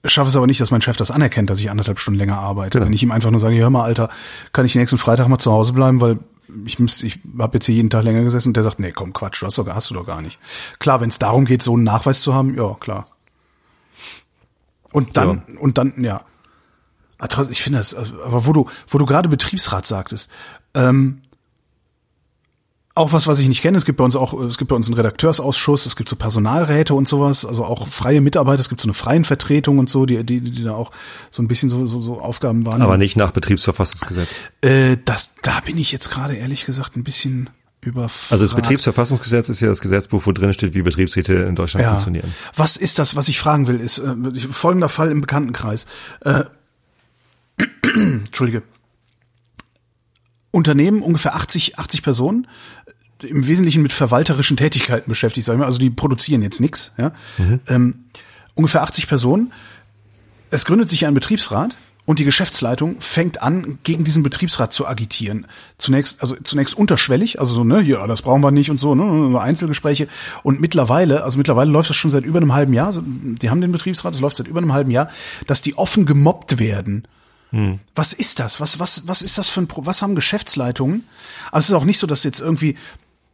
[0.05, 2.78] schaffe es aber nicht, dass mein Chef das anerkennt, dass ich anderthalb Stunden länger arbeite.
[2.78, 2.86] Genau.
[2.86, 4.09] Wenn ich ihm einfach nur sage, hör mal, Alter,
[4.51, 6.19] kann ich nächsten Freitag mal zu Hause bleiben, weil
[6.65, 9.13] ich müsste, ich habe jetzt hier jeden Tag länger gesessen und der sagt, nee, komm,
[9.13, 10.39] Quatsch, du hast, doch, hast du doch gar nicht.
[10.79, 13.07] Klar, wenn es darum geht, so einen Nachweis zu haben, ja, klar.
[14.91, 16.23] Und dann, und dann, ja.
[17.17, 20.29] Ah, Ich finde das, also, aber wo du, wo du gerade Betriebsrat sagtest,
[20.73, 21.21] ähm,
[22.95, 23.77] auch was, was ich nicht kenne.
[23.77, 26.93] Es gibt bei uns auch, es gibt bei uns einen Redakteursausschuss, es gibt so Personalräte
[26.93, 30.23] und sowas, also auch freie Mitarbeiter, es gibt so eine freien Vertretung und so, die,
[30.23, 30.91] die, die da auch
[31.31, 32.81] so ein bisschen so, so, so Aufgaben waren.
[32.81, 34.29] Aber nicht nach Betriebsverfassungsgesetz.
[34.61, 37.49] Äh, das, da bin ich jetzt gerade ehrlich gesagt ein bisschen
[37.81, 38.31] überfragt.
[38.31, 41.91] Also das Betriebsverfassungsgesetz ist ja das Gesetzbuch, wo drin steht, wie Betriebsräte in Deutschland ja.
[41.91, 42.33] funktionieren.
[42.55, 44.13] Was ist das, was ich fragen will, ist äh,
[44.51, 45.87] folgender Fall im Bekanntenkreis.
[46.21, 46.43] Äh,
[47.83, 48.61] Entschuldige.
[50.51, 52.47] Unternehmen, ungefähr 80, 80 Personen,
[53.24, 56.93] im Wesentlichen mit verwalterischen Tätigkeiten beschäftigt, sagen wir, also die produzieren jetzt nichts.
[56.97, 57.11] Ja?
[57.38, 57.59] Mhm.
[57.67, 57.95] Ähm,
[58.55, 59.51] ungefähr 80 Personen.
[60.49, 65.47] Es gründet sich ein Betriebsrat und die Geschäftsleitung fängt an, gegen diesen Betriebsrat zu agitieren.
[65.78, 69.39] Zunächst, also zunächst unterschwellig, also so, ne, ja, das brauchen wir nicht und so, ne,
[69.39, 70.07] Einzelgespräche.
[70.43, 73.71] Und mittlerweile, also mittlerweile läuft das schon seit über einem halben Jahr, die haben den
[73.71, 75.09] Betriebsrat, es läuft seit über einem halben Jahr,
[75.47, 77.07] dass die offen gemobbt werden.
[77.51, 77.80] Hm.
[77.95, 78.59] Was ist das?
[78.59, 81.03] Was, was, was ist das für ein, Pro was haben Geschäftsleitungen?
[81.51, 82.76] Also es ist auch nicht so, dass jetzt irgendwie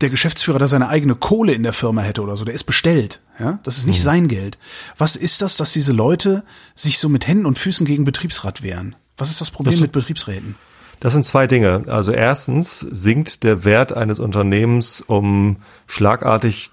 [0.02, 3.20] der Geschäftsführer da seine eigene Kohle in der Firma hätte oder so, der ist bestellt.
[3.40, 4.04] Ja, das ist nicht mhm.
[4.04, 4.58] sein Geld.
[4.98, 6.44] Was ist das, dass diese Leute
[6.76, 8.96] sich so mit Händen und Füßen gegen Betriebsrat wehren?
[9.18, 10.56] Was ist das Problem das mit Betriebsräten?
[11.00, 11.86] Das sind zwei Dinge.
[11.88, 16.72] Also erstens sinkt der Wert eines Unternehmens um schlagartig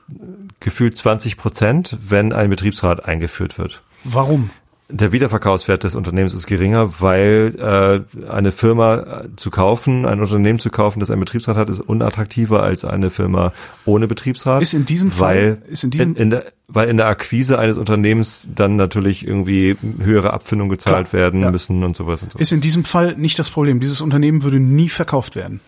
[0.58, 3.82] gefühlt 20 Prozent, wenn ein Betriebsrat eingeführt wird.
[4.02, 4.50] Warum?
[4.88, 10.70] Der Wiederverkaufswert des Unternehmens ist geringer, weil äh, eine Firma zu kaufen, ein Unternehmen zu
[10.70, 13.52] kaufen, das einen Betriebsrat hat, ist unattraktiver als eine Firma
[13.84, 14.62] ohne Betriebsrat.
[14.62, 17.78] Ist in diesem Fall, ist in diesem in, in der, weil in der Akquise eines
[17.78, 21.50] Unternehmens dann natürlich irgendwie höhere Abfindungen gezahlt Klar, werden ja.
[21.50, 22.38] müssen und sowas und so.
[22.38, 23.80] Ist in diesem Fall nicht das Problem.
[23.80, 25.60] Dieses Unternehmen würde nie verkauft werden.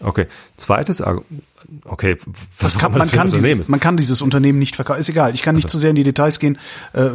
[0.00, 0.26] Okay.
[0.56, 1.42] Zweites Argument.
[1.84, 2.16] Okay,
[2.60, 5.00] was kann, man, kann dieses, man kann dieses Unternehmen nicht verkaufen.
[5.00, 5.34] Ist egal.
[5.34, 6.58] Ich kann nicht also, zu sehr in die Details gehen.
[6.92, 7.08] Äh,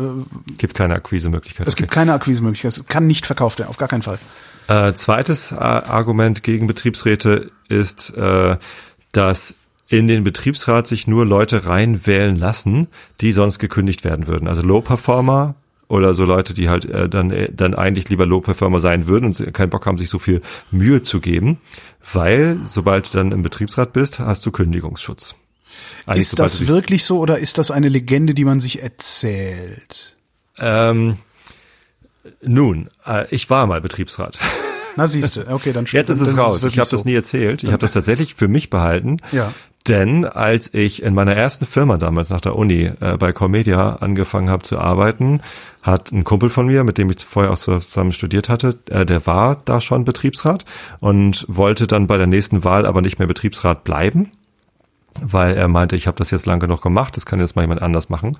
[0.57, 1.67] gibt keine Akquisemöglichkeit.
[1.67, 1.83] Es okay.
[1.83, 2.71] gibt keine Akquisemöglichkeit.
[2.71, 3.69] Es kann nicht verkauft werden.
[3.69, 4.19] Auf gar keinen Fall.
[4.67, 8.57] Äh, zweites Argument gegen Betriebsräte ist, äh,
[9.11, 9.53] dass
[9.87, 12.87] in den Betriebsrat sich nur Leute reinwählen lassen,
[13.19, 14.47] die sonst gekündigt werden würden.
[14.47, 15.55] Also Low-Performer
[15.91, 19.53] oder so Leute, die halt äh, dann, äh, dann eigentlich lieber Low-Performer sein würden und
[19.53, 21.57] keinen Bock haben, sich so viel Mühe zu geben,
[22.13, 25.35] weil sobald du dann im Betriebsrat bist, hast du Kündigungsschutz.
[26.05, 30.17] Eigentlich ist das wirklich so oder ist das eine Legende, die man sich erzählt?
[30.57, 31.17] Ähm,
[32.41, 34.37] nun, äh, ich war mal Betriebsrat.
[34.95, 36.57] Na siehst du, okay, dann Jetzt ist es raus.
[36.57, 36.97] Ist ich habe so.
[36.97, 37.63] das nie erzählt.
[37.63, 39.17] Ich habe das tatsächlich für mich behalten.
[39.31, 39.53] Ja.
[39.91, 44.49] Denn als ich in meiner ersten Firma damals nach der Uni äh, bei Comedia angefangen
[44.49, 45.41] habe zu arbeiten,
[45.81, 49.27] hat ein Kumpel von mir, mit dem ich vorher auch zusammen studiert hatte, äh, der
[49.27, 50.63] war da schon Betriebsrat
[51.01, 54.31] und wollte dann bei der nächsten Wahl aber nicht mehr Betriebsrat bleiben,
[55.19, 57.81] weil er meinte, ich habe das jetzt lange genug gemacht, das kann jetzt mal jemand
[57.81, 58.37] anders machen.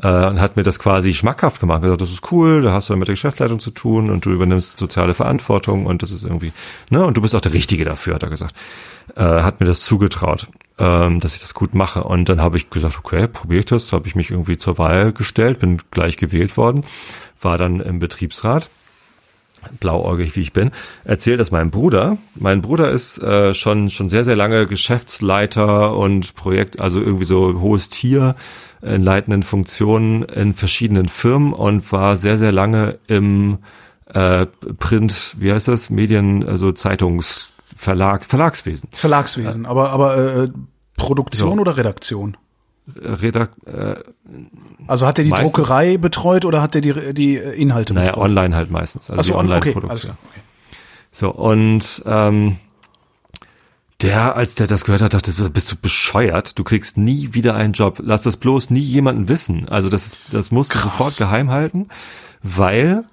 [0.00, 1.82] Äh, und hat mir das quasi schmackhaft gemacht.
[1.82, 4.78] Gesagt, das ist cool, da hast du mit der Geschäftsleitung zu tun und du übernimmst
[4.78, 6.54] soziale Verantwortung und das ist irgendwie,
[6.88, 8.54] ne, und du bist auch der Richtige dafür, hat er gesagt.
[9.14, 10.48] Äh, hat mir das zugetraut
[10.78, 12.04] ähm, dass ich das gut mache.
[12.04, 13.92] Und dann habe ich gesagt, okay, probiere ich das.
[13.92, 16.84] Habe ich mich irgendwie zur Wahl gestellt, bin gleich gewählt worden,
[17.40, 18.68] war dann im Betriebsrat
[19.80, 20.70] blauäugig wie ich bin,
[21.04, 22.18] erzählt das meinem Bruder.
[22.34, 27.60] Mein Bruder ist äh, schon schon sehr sehr lange Geschäftsleiter und Projekt, also irgendwie so
[27.60, 28.36] hohes Tier
[28.82, 33.58] in leitenden Funktionen in verschiedenen Firmen und war sehr sehr lange im
[34.12, 34.46] äh,
[34.78, 38.88] Print, wie heißt das, Medien, also Zeitungs Verlag, Verlagswesen.
[38.92, 40.48] Verlagswesen, äh, aber, aber äh,
[40.96, 41.60] Produktion so.
[41.60, 42.36] oder Redaktion?
[42.94, 43.96] Redak äh,
[44.86, 48.30] also hat er die Druckerei betreut oder hat er die, die Inhalte naja, betreut?
[48.30, 49.10] Naja, online halt meistens.
[49.10, 50.12] Also, die Online-Produktion.
[50.12, 50.40] Okay, okay.
[51.10, 52.58] So, und ähm,
[54.02, 56.58] der, als der das gehört hat, dachte, so, bist du bescheuert?
[56.58, 58.00] Du kriegst nie wieder einen Job.
[58.02, 59.68] Lass das bloß nie jemanden wissen.
[59.68, 61.88] Also das, das musst du sofort geheim halten,
[62.42, 63.04] weil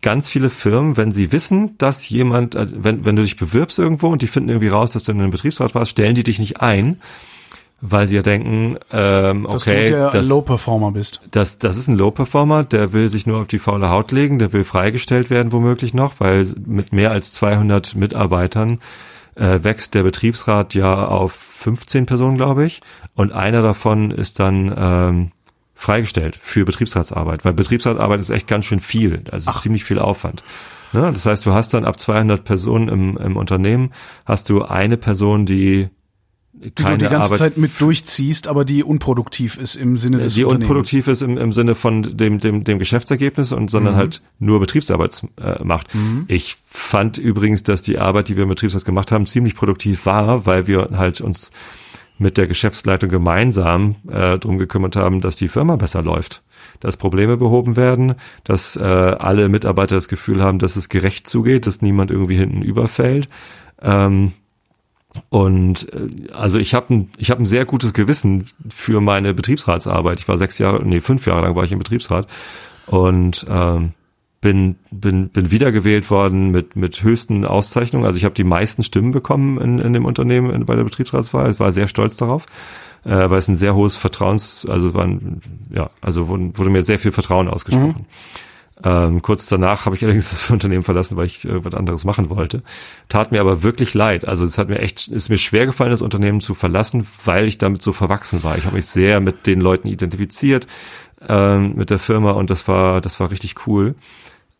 [0.00, 4.08] ganz viele Firmen, wenn sie wissen, dass jemand, äh, wenn, wenn du dich bewirbst irgendwo
[4.08, 6.60] und die finden irgendwie raus, dass du in einem Betriebsrat warst, stellen die dich nicht
[6.60, 7.00] ein,
[7.80, 11.20] weil sie ja denken, ähm, okay, dass du der das, Low-Performer bist.
[11.32, 14.52] Das, das ist ein Low-Performer, der will sich nur auf die faule Haut legen, der
[14.52, 18.78] will freigestellt werden womöglich noch, weil mit mehr als 200 Mitarbeitern
[19.34, 22.80] äh, wächst der Betriebsrat ja auf 15 Personen, glaube ich,
[23.14, 25.32] und einer davon ist dann ähm,
[25.82, 30.44] freigestellt für Betriebsratsarbeit, weil Betriebsratsarbeit ist echt ganz schön viel, also ist ziemlich viel Aufwand.
[30.92, 31.10] Ne?
[31.12, 33.90] Das heißt, du hast dann ab 200 Personen im, im Unternehmen,
[34.24, 35.88] hast du eine Person, die
[36.76, 40.18] keine die du die ganze Arbeit Zeit mit durchziehst, aber die unproduktiv ist im Sinne
[40.18, 43.98] des Die unproduktiv ist im, im Sinne von dem, dem, dem Geschäftsergebnis und sondern mhm.
[43.98, 45.92] halt nur Betriebsarbeit äh, macht.
[45.92, 46.26] Mhm.
[46.28, 50.46] Ich fand übrigens, dass die Arbeit, die wir im Betriebsrat gemacht haben, ziemlich produktiv war,
[50.46, 51.50] weil wir halt uns
[52.22, 56.42] mit der Geschäftsleitung gemeinsam äh, drum gekümmert haben, dass die Firma besser läuft,
[56.80, 58.14] dass Probleme behoben werden,
[58.44, 62.62] dass äh, alle Mitarbeiter das Gefühl haben, dass es gerecht zugeht, dass niemand irgendwie hinten
[62.62, 63.28] überfällt.
[63.82, 64.32] Ähm,
[65.28, 70.20] Und äh, also ich habe ein, ich hab ein sehr gutes Gewissen für meine Betriebsratsarbeit.
[70.20, 72.26] Ich war sechs Jahre, nee, fünf Jahre lang war ich im Betriebsrat
[72.86, 73.92] und ähm,
[74.42, 78.04] bin, bin, bin wiedergewählt worden mit, mit höchsten Auszeichnungen.
[78.04, 81.52] Also ich habe die meisten Stimmen bekommen in, in dem Unternehmen in, bei der Betriebsratswahl.
[81.52, 82.46] Ich war sehr stolz darauf,
[83.04, 85.40] äh, weil es ein sehr hohes Vertrauens, also es war ein,
[85.70, 87.94] ja, also wurde, wurde mir sehr viel Vertrauen ausgesprochen.
[87.98, 88.84] Mhm.
[88.84, 92.64] Ähm, kurz danach habe ich allerdings das Unternehmen verlassen, weil ich irgendwas anderes machen wollte.
[93.08, 94.26] Tat mir aber wirklich leid.
[94.26, 97.58] Also es hat mir echt, ist mir schwer gefallen, das Unternehmen zu verlassen, weil ich
[97.58, 98.58] damit so verwachsen war.
[98.58, 100.66] Ich habe mich sehr mit den Leuten identifiziert,
[101.28, 103.94] ähm, mit der Firma und das war, das war richtig cool.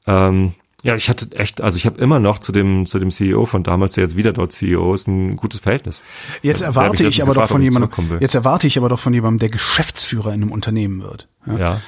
[0.06, 3.46] Ähm, ja, ich hatte echt, also ich habe immer noch zu dem zu dem CEO
[3.46, 6.02] von damals, der jetzt wieder dort CEO ist, ein gutes Verhältnis.
[6.42, 9.50] Jetzt erwarte ich aber doch von jemandem, jetzt erwarte ich aber doch von jemandem, der
[9.50, 11.80] Geschäftsführer in einem Unternehmen wird, ja, ja.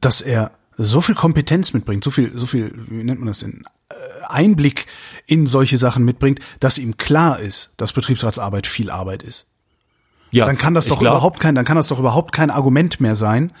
[0.00, 3.64] dass er so viel Kompetenz mitbringt, so viel, so viel, wie nennt man das denn,
[3.88, 3.94] äh,
[4.26, 4.86] Einblick
[5.26, 9.46] in solche Sachen mitbringt, dass ihm klar ist, dass Betriebsratsarbeit viel Arbeit ist.
[10.32, 13.00] Ja, dann kann das doch glaub, überhaupt kein, dann kann das doch überhaupt kein Argument
[13.00, 13.52] mehr sein,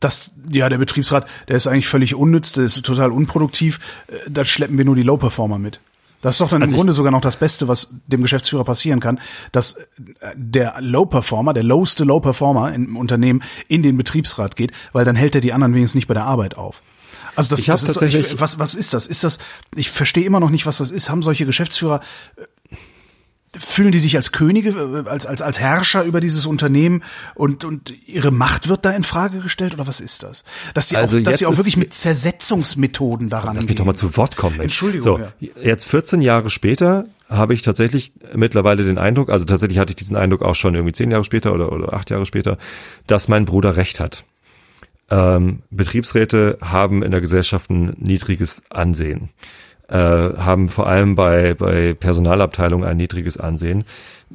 [0.00, 4.44] dass ja der Betriebsrat, der ist eigentlich völlig unnütz, der ist total unproduktiv, äh, da
[4.44, 5.80] schleppen wir nur die Low Performer mit.
[6.20, 8.98] Das ist doch dann also im Grunde sogar noch das Beste, was dem Geschäftsführer passieren
[8.98, 9.20] kann,
[9.52, 9.86] dass äh,
[10.34, 15.16] der Low Performer, der lowste Low Performer im Unternehmen in den Betriebsrat geht, weil dann
[15.16, 16.82] hält er die anderen wenigstens nicht bei der Arbeit auf.
[17.36, 19.06] Also das, das ist so, ich, was was ist das?
[19.06, 19.38] Ist das?
[19.76, 21.08] Ich verstehe immer noch nicht, was das ist.
[21.08, 22.00] Haben solche Geschäftsführer
[22.36, 22.42] äh,
[23.56, 27.02] fühlen die sich als Könige, äh, als, als, als Herrscher über dieses Unternehmen
[27.34, 30.44] und, und ihre Macht wird da in Frage gestellt oder was ist das?
[30.74, 33.94] Dass sie also auch, dass sie auch wirklich mit Zersetzungsmethoden daran Lass mich doch mal
[33.94, 34.56] zu Wort kommen.
[34.56, 34.64] Mensch.
[34.64, 35.04] Entschuldigung.
[35.04, 35.50] So, ja.
[35.62, 40.16] Jetzt 14 Jahre später habe ich tatsächlich mittlerweile den Eindruck, also tatsächlich hatte ich diesen
[40.16, 42.58] Eindruck auch schon irgendwie zehn Jahre später oder, oder acht Jahre später,
[43.06, 44.24] dass mein Bruder recht hat.
[45.10, 49.30] Ähm, Betriebsräte haben in der Gesellschaft ein niedriges Ansehen
[49.88, 53.84] äh, haben vor allem bei, bei Personalabteilungen ein niedriges Ansehen.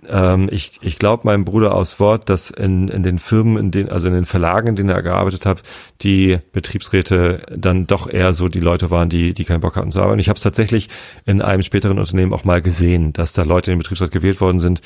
[0.07, 3.89] Ähm, ich ich glaube meinem Bruder aus Wort, dass in, in den Firmen, in den,
[3.89, 5.61] also in den Verlagen, in denen er gearbeitet hat,
[6.01, 10.01] die Betriebsräte dann doch eher so die Leute waren, die, die keinen Bock hatten zu
[10.01, 10.19] arbeiten.
[10.19, 10.89] Ich habe es tatsächlich
[11.25, 14.59] in einem späteren Unternehmen auch mal gesehen, dass da Leute in den Betriebsrat gewählt worden
[14.59, 14.81] sind,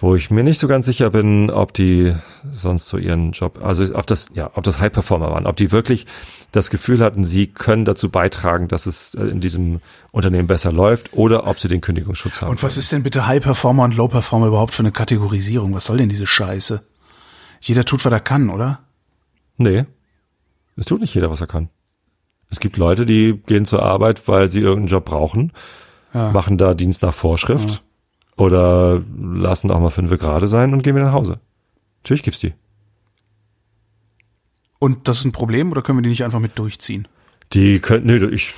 [0.00, 2.14] wo ich mir nicht so ganz sicher bin, ob die
[2.54, 5.72] sonst so ihren Job, also ob das, ja, ob das High Performer waren, ob die
[5.72, 6.06] wirklich
[6.52, 9.80] das Gefühl hatten, sie können dazu beitragen, dass es äh, in diesem
[10.12, 12.50] Unternehmen besser läuft oder ob sie den Kündigungsschutz haben.
[12.50, 15.74] Und was ist denn bitte High Performer und Low Performer überhaupt für eine Kategorisierung?
[15.74, 16.82] Was soll denn diese Scheiße?
[17.60, 18.80] Jeder tut, was er kann, oder?
[19.56, 19.84] Nee.
[20.76, 21.70] Es tut nicht jeder, was er kann.
[22.50, 25.52] Es gibt Leute, die gehen zur Arbeit, weil sie irgendeinen Job brauchen,
[26.14, 26.30] ja.
[26.30, 27.78] machen da Dienst nach Vorschrift ja.
[28.38, 31.40] Oder lassen auch mal fünf gerade sein und gehen wieder nach Hause.
[32.02, 32.54] Natürlich gibt's die.
[34.78, 37.08] Und das ist ein Problem oder können wir die nicht einfach mit durchziehen?
[37.52, 38.54] Die könnten, nee, ich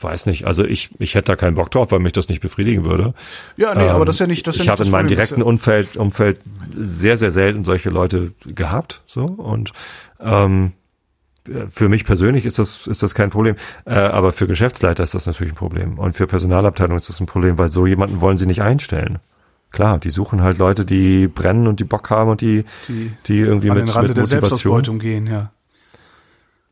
[0.00, 0.46] weiß nicht.
[0.46, 3.14] Also ich, ich hätte da keinen Bock drauf, weil mich das nicht befriedigen würde.
[3.56, 5.08] Ja, nee, ähm, aber das ist ja nicht, das ist Ich ja habe in meinem
[5.08, 6.40] direkten Umfeld, Umfeld
[6.76, 9.72] sehr, sehr selten solche Leute gehabt, so und
[10.20, 10.72] ähm,
[11.68, 15.26] für mich persönlich ist das ist das kein Problem, äh, aber für Geschäftsleiter ist das
[15.26, 18.46] natürlich ein Problem und für Personalabteilung ist das ein Problem, weil so jemanden wollen sie
[18.46, 19.18] nicht einstellen.
[19.70, 23.40] Klar, die suchen halt Leute, die brennen und die Bock haben und die, die, die
[23.40, 25.52] irgendwie an mit, den Rande mit der Selbstausbeutung gehen, ja.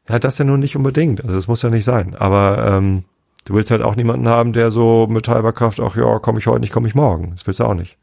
[0.08, 1.22] Ja, das ja nun nicht unbedingt.
[1.22, 2.14] Also das muss ja nicht sein.
[2.14, 3.04] Aber ähm,
[3.44, 6.46] du willst halt auch niemanden haben, der so mit halber Kraft, ach ja, komme ich
[6.46, 7.32] heute nicht, komme ich morgen.
[7.32, 7.98] Das willst du auch nicht.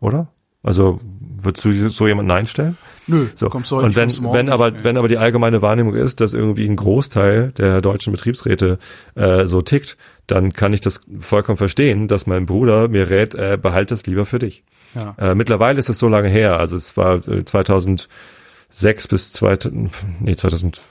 [0.00, 0.28] Oder?
[0.62, 1.00] Also
[1.36, 2.76] würdest du so jemanden einstellen?
[3.06, 3.48] Nö, so.
[3.48, 4.84] kommst du heute Und wenn, nicht, wenn aber, nicht.
[4.84, 8.78] wenn aber die allgemeine Wahrnehmung ist, dass irgendwie ein Großteil der deutschen Betriebsräte
[9.14, 9.96] äh, so tickt,
[10.26, 14.24] dann kann ich das vollkommen verstehen, dass mein Bruder mir rät, äh, behalt das lieber
[14.26, 14.64] für dich.
[14.94, 15.14] Ja.
[15.18, 18.08] Äh, mittlerweile ist es so lange her, also es war 2006
[18.80, 19.90] äh, bis 2000,
[20.20, 20.82] nee, 2005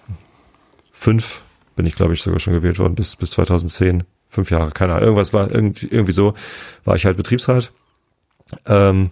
[1.76, 5.06] bin ich glaube ich sogar schon gewählt worden, bis, bis 2010, fünf Jahre, keine Ahnung,
[5.06, 6.34] irgendwas war irgendwie, irgendwie so,
[6.84, 7.72] war ich halt Betriebsrat.
[8.66, 9.12] Ähm,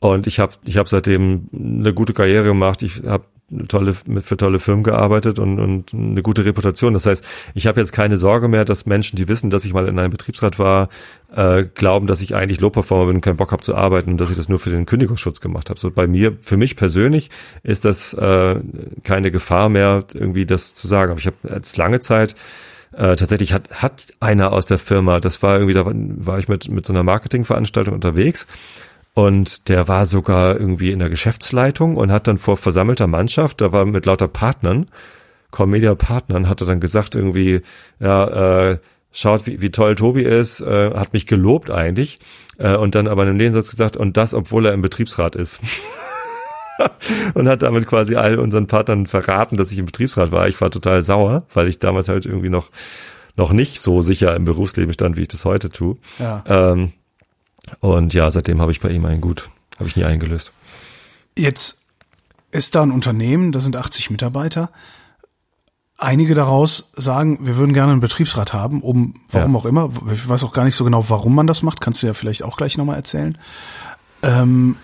[0.00, 2.82] und ich habe ich hab seitdem eine gute Karriere gemacht.
[2.82, 3.24] Ich habe
[3.68, 6.94] tolle, für tolle Firmen gearbeitet und, und eine gute Reputation.
[6.94, 7.24] Das heißt,
[7.54, 10.10] ich habe jetzt keine Sorge mehr, dass Menschen, die wissen, dass ich mal in einem
[10.10, 10.88] Betriebsrat war,
[11.34, 14.30] äh, glauben, dass ich eigentlich Low-Performer bin und keinen Bock habe zu arbeiten und dass
[14.30, 15.80] ich das nur für den Kündigungsschutz gemacht habe.
[15.80, 17.30] So bei mir, für mich persönlich
[17.62, 18.56] ist das äh,
[19.02, 21.10] keine Gefahr mehr, irgendwie das zu sagen.
[21.10, 22.36] Aber ich habe jetzt lange Zeit
[22.92, 26.48] äh, tatsächlich hat, hat einer aus der Firma, das war irgendwie, da war, war ich
[26.48, 28.46] mit, mit so einer Marketingveranstaltung unterwegs
[29.14, 33.72] und der war sogar irgendwie in der Geschäftsleitung und hat dann vor versammelter Mannschaft, da
[33.72, 34.86] war mit lauter Partnern,
[35.50, 37.62] Comedia Partnern, hat er dann gesagt irgendwie,
[37.98, 38.78] ja, äh,
[39.12, 42.20] schaut, wie, wie toll Tobi ist, äh, hat mich gelobt eigentlich
[42.58, 45.60] äh, und dann aber in einem Nebensatz gesagt, und das, obwohl er im Betriebsrat ist.
[47.34, 50.46] und hat damit quasi all unseren Partnern verraten, dass ich im Betriebsrat war.
[50.48, 52.70] Ich war total sauer, weil ich damals halt irgendwie noch
[53.36, 55.96] noch nicht so sicher im Berufsleben stand, wie ich das heute tue.
[56.18, 56.44] Ja.
[56.46, 56.92] Ähm,
[57.80, 59.48] Und ja, seitdem habe ich bei ihm einen gut,
[59.78, 60.52] habe ich nie eingelöst.
[61.36, 61.86] Jetzt
[62.50, 64.70] ist da ein Unternehmen, da sind 80 Mitarbeiter.
[65.96, 69.58] Einige daraus sagen, wir würden gerne einen Betriebsrat haben, um warum Ja.
[69.58, 69.90] auch immer.
[70.12, 71.80] Ich weiß auch gar nicht so genau, warum man das macht.
[71.80, 73.36] Kannst du ja vielleicht auch gleich nochmal erzählen.
[74.22, 74.76] Ähm,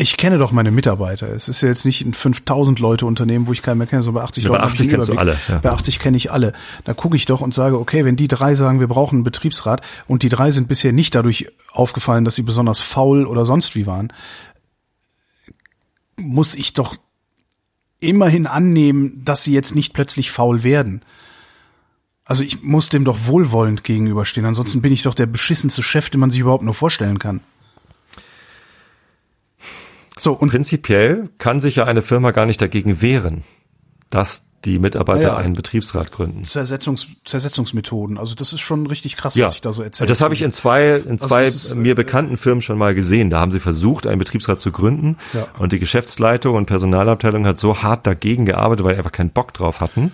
[0.00, 1.28] ich kenne doch meine Mitarbeiter.
[1.28, 4.22] Es ist ja jetzt nicht ein 5000 Leute Unternehmen, wo ich keinen mehr kenne, sondern
[4.22, 4.66] bei 80 Ja, bei Leuten.
[4.66, 5.34] ich 80 einen kennst du Überblick.
[5.48, 5.58] alle, ja.
[5.58, 6.52] Bei 80 kenne ich alle.
[6.84, 9.80] Da gucke ich doch und sage, okay, wenn die drei sagen, wir brauchen einen Betriebsrat
[10.06, 13.86] und die drei sind bisher nicht dadurch aufgefallen, dass sie besonders faul oder sonst wie
[13.88, 14.12] waren,
[16.16, 16.94] muss ich doch
[17.98, 21.02] immerhin annehmen, dass sie jetzt nicht plötzlich faul werden.
[22.24, 26.20] Also ich muss dem doch wohlwollend gegenüberstehen, ansonsten bin ich doch der beschissenste Chef, den
[26.20, 27.40] man sich überhaupt nur vorstellen kann.
[30.18, 33.44] So, und Prinzipiell kann sich ja eine Firma gar nicht dagegen wehren,
[34.10, 36.42] dass die Mitarbeiter Ja, einen Betriebsrat gründen.
[36.44, 40.08] Zersetzungs Zersetzungsmethoden, also das ist schon richtig krass, Ja, was ich da so erzähle.
[40.08, 42.92] das habe ich in zwei, in zwei das ist, mir äh, bekannten Firmen schon mal
[42.94, 43.30] gesehen.
[43.30, 45.46] Da haben sie versucht, einen Betriebsrat zu gründen Ja.
[45.60, 49.54] und die Geschäftsleitung und Personalabteilung hat so hart dagegen gearbeitet, weil die einfach keinen Bock
[49.54, 50.10] drauf hatten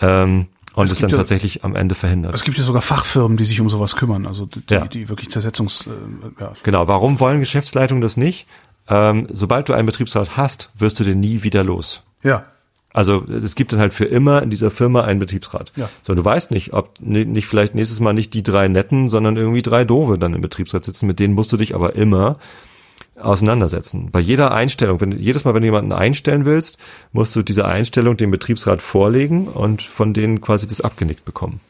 [0.00, 2.34] ähm, und Es es, dann ja- tatsächlich am Ende verhindert.
[2.34, 5.86] Es gibt ja sogar Fachfirmen, die sich um sowas kümmern, also die, die wirklich Zersetzungs...
[5.86, 6.52] Äh, ja.
[6.62, 8.46] Genau, warum wollen Geschäftsleitungen das nicht?
[8.88, 12.02] Ähm, sobald du einen Betriebsrat hast, wirst du den nie wieder los.
[12.22, 12.44] ja,
[12.92, 15.72] Also es gibt dann halt für immer in dieser Firma einen Betriebsrat.
[15.74, 15.88] Ja.
[16.02, 19.36] So, du weißt nicht, ob ni- nicht vielleicht nächstes Mal nicht die drei netten, sondern
[19.36, 21.06] irgendwie drei doofe dann im Betriebsrat sitzen.
[21.06, 22.38] Mit denen musst du dich aber immer
[23.20, 24.10] auseinandersetzen.
[24.10, 26.78] Bei jeder Einstellung, wenn jedes Mal, wenn du jemanden einstellen willst,
[27.12, 31.60] musst du diese Einstellung dem Betriebsrat vorlegen und von denen quasi das abgenickt bekommen.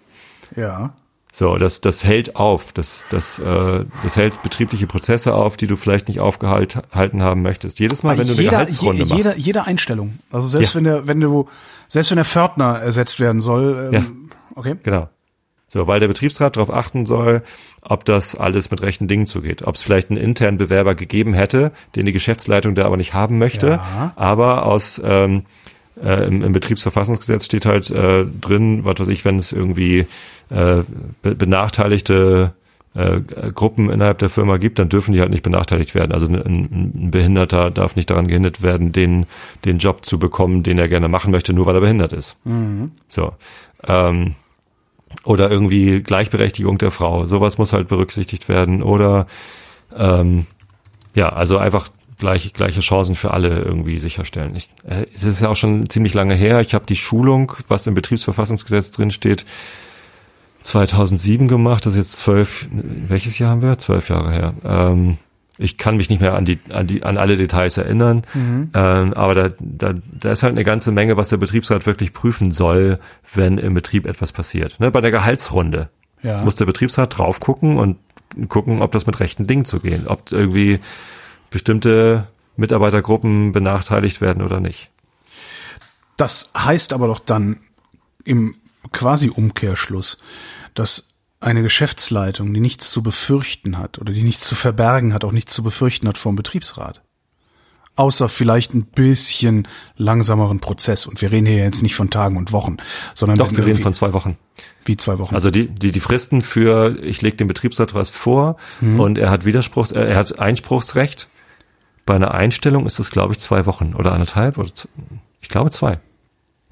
[0.56, 0.94] ja.
[1.36, 5.74] So, das, das hält auf, das, das, äh, das hält betriebliche Prozesse auf, die du
[5.74, 7.80] vielleicht nicht aufgehalten haben möchtest.
[7.80, 9.38] Jedes Mal, wenn du eine jeder, Gehaltsrunde je, jeder, machst.
[9.40, 10.20] jede Einstellung.
[10.30, 10.76] Also selbst Ja.
[10.76, 11.48] wenn der, wenn du,
[11.88, 14.04] selbst wenn der Pförtner ersetzt werden soll, ähm, Ja.
[14.54, 14.76] okay.
[14.84, 15.08] Genau.
[15.66, 17.42] So, weil der Betriebsrat darauf achten soll,
[17.82, 19.62] ob das alles mit rechten Dingen zugeht.
[19.66, 23.38] Ob es vielleicht einen internen Bewerber gegeben hätte, den die Geschäftsleitung da aber nicht haben
[23.38, 23.70] möchte.
[23.70, 24.12] Ja.
[24.14, 25.46] Aber aus ähm,
[26.02, 30.06] äh, im, im Betriebsverfassungsgesetz steht halt äh, drin, was weiß ich, wenn es irgendwie
[30.50, 30.82] äh,
[31.22, 32.52] be benachteiligte
[32.94, 33.20] äh,
[33.52, 36.12] Gruppen innerhalb der Firma gibt, dann dürfen die halt nicht benachteiligt werden.
[36.12, 39.26] Also ein, ein Behinderter darf nicht daran gehindert werden, den,
[39.64, 42.36] den Job zu bekommen, den er gerne machen möchte, nur weil er behindert ist.
[43.08, 43.32] So.
[43.86, 44.34] Ähm,
[45.24, 47.24] oder irgendwie Gleichberechtigung der Frau.
[47.24, 48.82] Sowas muss halt berücksichtigt werden.
[48.82, 49.26] Oder
[49.96, 50.46] ähm,
[51.14, 51.88] ja, also einfach
[52.24, 54.56] gleiche, gleiche Chancen für alle irgendwie sicherstellen.
[54.56, 56.60] Ich, äh, es ist ja auch schon ziemlich lange her.
[56.60, 59.44] Ich habe die Schulung, was im Betriebsverfassungsgesetz drin steht,
[60.62, 61.84] 2007 gemacht.
[61.86, 63.78] Das ist jetzt zwölf, welches Jahr haben wir?
[63.78, 64.54] Zwölf Jahre her.
[64.64, 65.18] Ähm,
[65.58, 68.22] ich kann mich nicht mehr an die, an die, an alle Details erinnern.
[68.34, 72.50] Ähm, aber da, da, da ist halt eine ganze Menge, was der Betriebsrat wirklich prüfen
[72.50, 72.98] soll,
[73.34, 74.80] wenn im Betrieb etwas passiert.
[74.80, 75.90] Ne, bei der Gehaltsrunde
[76.22, 76.42] Ja.
[76.42, 77.98] muss der Betriebsrat drauf gucken und
[78.48, 80.80] gucken, ob das mit rechten Dingen zugeht, ob irgendwie
[81.54, 82.26] bestimmte
[82.56, 84.90] Mitarbeitergruppen benachteiligt werden oder nicht.
[86.16, 87.60] Das heißt aber doch dann
[88.24, 88.56] im
[88.92, 90.18] quasi Umkehrschluss,
[90.74, 95.32] dass eine Geschäftsleitung, die nichts zu befürchten hat oder die nichts zu verbergen hat, auch
[95.32, 97.02] nichts zu befürchten hat vom Betriebsrat.
[97.96, 101.06] Außer vielleicht ein bisschen langsameren Prozess.
[101.06, 102.78] Und wir reden hier jetzt nicht von Tagen und Wochen,
[103.14, 104.36] sondern Doch, wir reden von zwei Wochen.
[104.84, 105.34] wie zwei Wochen.
[105.34, 108.98] Also die, die, die Fristen für, ich lege dem Betriebsrat was vor Mhm.
[108.98, 111.28] und er hat Widerspruchs, äh, er hat Einspruchsrecht.
[112.06, 114.68] Bei einer Einstellung ist das, glaube ich, zwei Wochen oder anderthalb oder
[115.40, 115.98] ich glaube zwei.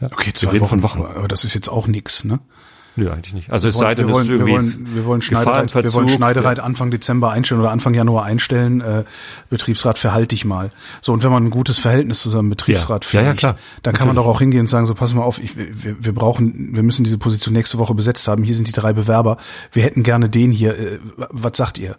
[0.01, 0.09] Ja.
[0.12, 1.03] okay, zwei Wochen, Wochen.
[1.03, 2.41] aber das ist jetzt auch nix, ne?
[2.95, 3.51] Nö, eigentlich nicht.
[3.51, 5.93] Also es Wir sei wollen, denn, wir es wollen, wir wollen, wir wollen Schneidereit, wir
[5.95, 8.83] wollen Schneidereit Anfang Dezember einstellen oder Anfang Januar einstellen.
[8.83, 9.05] Äh,
[9.49, 10.70] Betriebsrat verhalte dich mal.
[11.01, 13.95] So und wenn man ein gutes Verhältnis zu seinem Betriebsrat Ja, ja, ja, pflegt, dann
[13.95, 14.37] kann man doch Natürlich.
[14.37, 17.16] auch hingehen und sagen: So, pass mal auf, ich, wir, wir brauchen, wir müssen diese
[17.16, 18.43] Position nächste Woche besetzt haben.
[18.43, 19.39] Hier sind die drei Bewerber.
[19.72, 20.78] Wir hätten gerne den hier.
[20.78, 20.99] Äh,
[21.30, 21.97] was sagt ihr?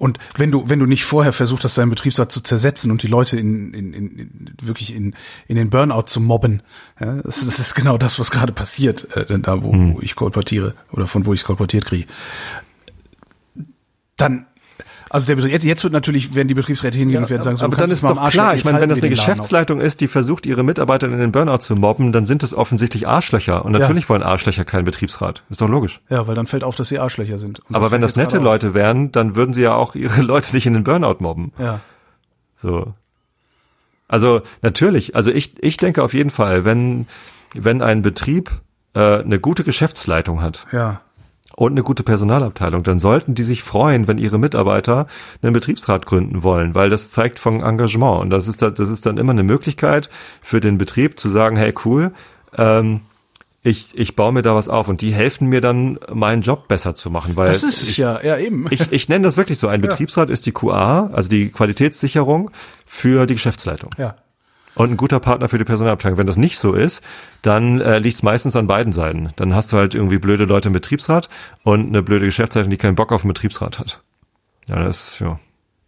[0.00, 3.06] Und wenn du, wenn du nicht vorher versucht hast, deinen Betriebsrat zu zersetzen und die
[3.06, 5.14] Leute in, in, in, wirklich in,
[5.46, 6.62] in den Burnout zu mobben,
[6.98, 9.96] ja, das, das ist genau das, was gerade passiert, äh, denn da, wo, Hm.
[9.96, 12.06] wo ich kolportiere oder von wo ich es kolportiert kriege.
[14.16, 14.46] Dann,
[15.12, 17.64] also der Betrieb, jetzt, jetzt wird natürlich, werden die Betriebsräte hingehen und werden sagen, so,
[17.64, 20.62] aber dann ist doch klar, ich meine, wenn das eine Geschäftsleitung ist, die versucht, ihre
[20.62, 23.64] Mitarbeiter in den Burnout zu mobben, dann sind das offensichtlich Arschlöcher.
[23.64, 25.42] Und natürlich wollen Arschlöcher keinen Betriebsrat.
[25.50, 26.00] Ist doch logisch.
[26.08, 26.10] auf.
[26.10, 27.58] Ja, weil dann fällt auf, dass sie Arschlöcher sind.
[27.58, 30.54] Und Aber wenn fällt das nette Leute wären, dann würden sie ja auch ihre Leute
[30.54, 31.52] nicht in den Burnout mobben.
[31.58, 31.64] auf.
[31.64, 31.80] Ja.
[32.56, 32.94] So.
[34.06, 37.06] Also natürlich, also ich, ich denke auf jeden Fall, wenn,
[37.54, 38.50] wenn ein Betrieb
[38.94, 41.00] äh, eine gute Geschäftsleitung hat Ja.
[41.56, 45.06] Und eine gute Personalabteilung, dann sollten die sich freuen, wenn ihre Mitarbeiter
[45.42, 48.20] einen Betriebsrat gründen wollen, weil das zeigt von Engagement.
[48.22, 50.08] Und das ist, da- das ist dann immer eine Möglichkeit
[50.42, 52.12] für den Betrieb zu sagen, hey cool,
[52.56, 53.00] ähm,
[53.62, 56.94] ich, ich baue mir da was auf und die helfen mir dann, meinen Job besser
[56.94, 57.36] zu machen.
[57.36, 58.66] Weil Das ist es ich, ja, ja eben.
[58.70, 59.68] Ich, ich nenne das wirklich so.
[59.68, 62.50] Ein Betriebsrat ist die QA, also die Qualitätssicherung
[62.86, 63.90] für die Geschäftsleitung.
[63.98, 64.14] ja.
[64.74, 66.16] Und ein guter Partner für die Personalabteilung.
[66.18, 67.02] Wenn das nicht so ist,
[67.42, 69.30] dann äh, liegt es meistens an beiden Seiten.
[69.36, 71.28] Dann hast du halt irgendwie blöde Leute im Betriebsrat
[71.64, 74.00] und eine blöde Geschäftsleitung, die keinen Bock auf einen Betriebsrat hat.
[74.68, 75.40] Ja, das ist, ja,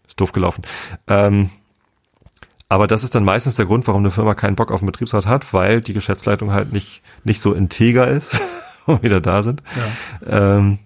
[0.07, 0.63] ist doof gelaufen.
[1.07, 1.51] Ähm,
[2.69, 5.27] aber das ist dann meistens der Grund, warum eine Firma keinen Bock auf einen Betriebsrat
[5.27, 8.41] hat, weil die Geschäftsleitung halt nicht, nicht so integer ist,
[8.87, 9.63] wir wieder da sind,
[10.27, 10.79] ähm,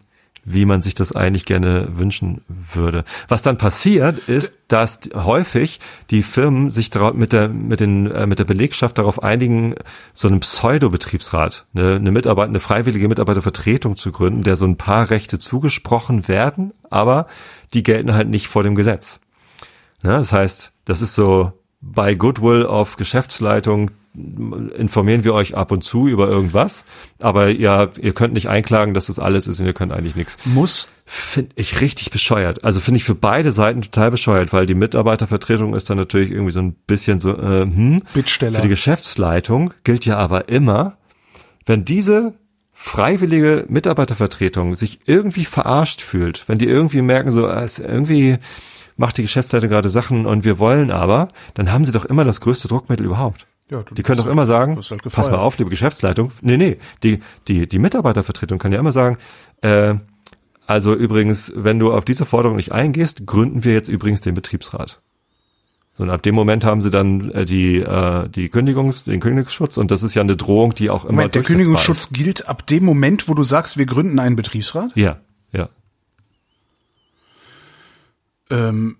[0.49, 3.05] wie man sich das eigentlich gerne wünschen würde.
[3.27, 5.81] Was dann passiert, ist, dass häufig
[6.11, 9.75] die Firmen sich mit der, mit den, äh, mit der Belegschaft darauf einigen,
[10.15, 15.11] so einen Pseudo-Betriebsrat, eine, eine Mitarbeiter, eine freiwillige Mitarbeitervertretung zu gründen, der so ein paar
[15.11, 17.27] Rechte zugesprochen werden, aber
[17.75, 19.19] die gelten halt nicht vor dem Gesetz.
[20.05, 23.91] Ja, das heißt, das ist so bei Goodwill auf Geschäftsleitung
[24.77, 26.85] informieren wir euch ab und zu über irgendwas,
[27.21, 30.39] aber ja, ihr könnt nicht einklagen, dass das alles ist und ihr könnt eigentlich nichts.
[30.45, 30.89] Muss.
[31.05, 32.65] Finde ich richtig bescheuert.
[32.65, 36.53] Also finde ich für beide Seiten total bescheuert, weil die Mitarbeitervertretung ist dann natürlich irgendwie
[36.53, 38.03] so ein bisschen so, äh, hm.
[38.15, 38.57] Bittsteller.
[38.57, 40.97] Für die Geschäftsleitung gilt ja aber immer,
[41.67, 42.35] wenn diese
[42.73, 48.39] freiwillige Mitarbeitervertretung sich irgendwie verarscht fühlt, wenn die irgendwie merken, so, es irgendwie
[48.97, 52.41] macht die Geschäftsleitung gerade Sachen und wir wollen aber, dann haben sie doch immer das
[52.41, 53.47] größte Druckmittel überhaupt.
[53.69, 56.31] Ja, du- die können doch immer sagen, halt pass mal auf, liebe Geschäftsleitung.
[56.43, 59.19] Nee, nee, die, die, die Mitarbeitervertretung kann ja immer sagen,
[59.63, 59.95] äh,
[60.67, 65.01] also übrigens, wenn du auf diese Forderung nicht eingehst, gründen wir jetzt übrigens den Betriebsrat.
[65.95, 69.79] So, und ab dem Moment haben sie dann äh, die, äh, die Kündigungs, den Kündigungsschutz
[69.79, 72.85] und das ist ja eine Drohung, die auch immer Moment, der Kündigungsschutz gilt ab dem
[72.85, 74.89] Moment, wo du sagst, wir gründen einen Betriebsrat?
[74.89, 74.97] Ist.
[74.97, 75.19] Ja,
[75.53, 75.69] ja.
[78.51, 78.99] Ähm,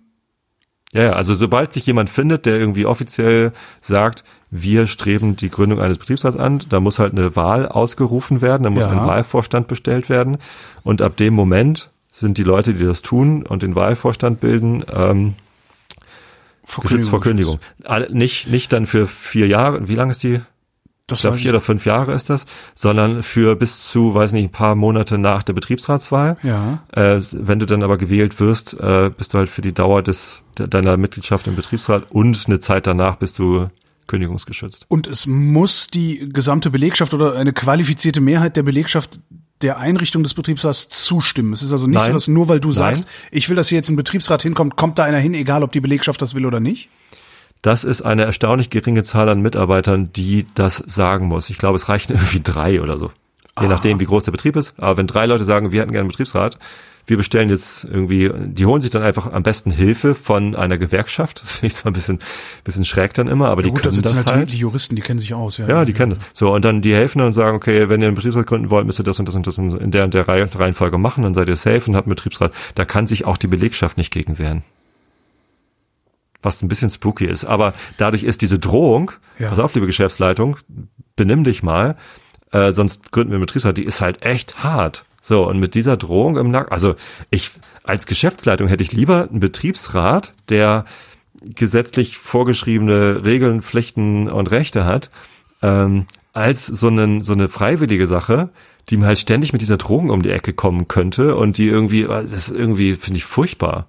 [0.93, 5.81] Ja, ja, also sobald sich jemand findet, der irgendwie offiziell sagt, wir streben die Gründung
[5.81, 8.93] eines Betriebsrats an, da muss halt eine Wahl ausgerufen werden, da muss Ja.
[8.93, 10.39] ein Wahlvorstand bestellt werden
[10.85, 15.35] und ab dem Moment sind die Leute, die das tun und den Wahlvorstand bilden, ähm,
[16.65, 17.59] vor geschützt vor Kündigung.
[17.85, 20.41] Alle- Nicht, nicht dann für vier Jahre, wie lange ist die?
[21.09, 24.47] Das Ich glaube vier oder fünf Jahre ist das, sondern für bis zu, weiß nicht,
[24.47, 26.37] ein paar Monate nach der Betriebsratswahl.
[26.43, 26.83] Ja.
[26.93, 30.43] Äh, wenn du dann aber gewählt wirst, äh, bist du halt für die Dauer des
[30.59, 33.69] de- deiner Mitgliedschaft im Betriebsrat und eine Zeit danach bist du
[34.09, 34.85] kündigungsgeschützt.
[34.89, 39.21] Und es muss die gesamte Belegschaft oder eine qualifizierte Mehrheit der Belegschaft
[39.63, 41.53] der Einrichtung des Betriebsrats zustimmen.
[41.53, 42.07] Es ist also nicht Nein.
[42.09, 42.77] so, dass nur weil du Nein.
[42.77, 45.71] sagst, ich will, dass hier jetzt ein Betriebsrat hinkommt, kommt da einer hin, egal ob
[45.73, 46.89] die Belegschaft das will oder nicht.
[47.67, 51.51] Das ist eine erstaunlich geringe Zahl an Mitarbeitern, die das sagen muss.
[51.51, 53.11] Ich glaube, es reichen irgendwie drei oder so.
[53.61, 54.75] Je nachdem, wie groß der Betrieb ist.
[54.79, 56.61] Aber wenn drei Leute sagen, wir hätten gerne einen Betriebsrat,
[57.09, 61.41] wir bestellen jetzt irgendwie, die holen sich dann einfach am besten Hilfe von einer Gewerkschaft.
[61.43, 62.21] Das finde ich zwar ein bisschen,
[62.63, 64.53] bisschen schräg dann immer, aber die Gut, können sitzen das halt, halt.
[64.53, 65.57] die, Juristen, die kennen sich aus.
[65.59, 66.21] Ja, Ja, die kennen das.
[66.35, 68.87] So, und dann die helfen dann und sagen, okay, wenn ihr einen Betriebsrat gründen wollt,
[68.87, 71.35] müsst ihr das und das und das in der und der Reihe- Reihenfolge machen, dann
[71.35, 72.53] seid ihr safe und habt einen Betriebsrat.
[72.77, 74.63] Da kann sich auch die Belegschaft nicht gegen wehren.
[76.47, 77.45] Was ein bisschen spooky ist.
[77.45, 79.49] Aber dadurch ist diese Drohung, Ja.
[79.51, 80.57] pass auf, liebe Geschäftsleitung,
[81.17, 81.97] benimm dich mal,
[82.53, 85.03] äh, sonst gründen wir einen Betriebsrat, die ist halt echt hart.
[85.21, 86.95] So, und mit dieser Drohung im Nacken, also
[87.31, 87.51] ich,
[87.83, 90.85] als Geschäftsleitung hätte ich lieber einen Betriebsrat, der
[91.43, 95.11] gesetzlich vorgeschriebene Regeln, Pflichten und Rechte hat,
[95.63, 98.51] ähm, als so, einen, so eine freiwillige Sache,
[98.89, 102.05] die mir halt ständig mit dieser Drohung um die Ecke kommen könnte und die irgendwie,
[102.05, 103.89] das ist irgendwie, finde ich furchtbar.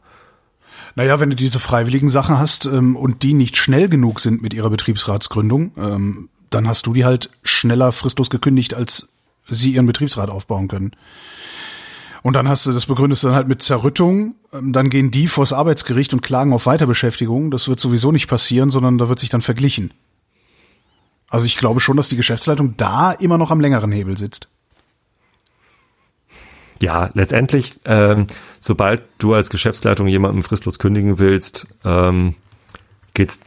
[0.97, 4.55] Naja, wenn du diese freiwilligen Sachen hast ähm, und die nicht schnell genug sind mit
[4.55, 9.09] ihrer Betriebsratsgründung, ähm, dann hast du die halt schneller fristlos gekündigt, als
[9.47, 10.93] sie ihren Betriebsrat aufbauen können.
[12.23, 15.27] Und dann hast du, das begründest du dann halt mit Zerrüttung, ähm, dann gehen die
[15.27, 17.51] vors Arbeitsgericht und klagen auf Weiterbeschäftigung.
[17.51, 19.93] Das wird sowieso nicht passieren, sondern da wird sich dann verglichen.
[21.29, 24.47] Also ich glaube schon, dass die Geschäftsleitung da immer noch am längeren Hebel sitzt.
[26.79, 28.27] Ja, letztendlich, ähm,
[28.59, 32.35] sobald du als Geschäftsleitung jemandem fristlos kündigen willst, ähm,
[33.13, 33.39] geht's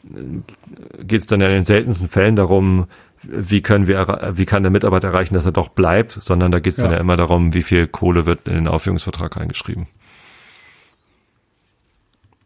[0.99, 2.87] geht's dann in den seltensten Fällen darum,
[3.23, 6.77] wie können wir, wie kann der Mitarbeiter erreichen, dass er doch bleibt, sondern da geht's
[6.77, 6.97] dann Ja.
[6.97, 9.87] ja immer darum, wie viel Kohle wird in den Aufhebungsvertrag eingeschrieben.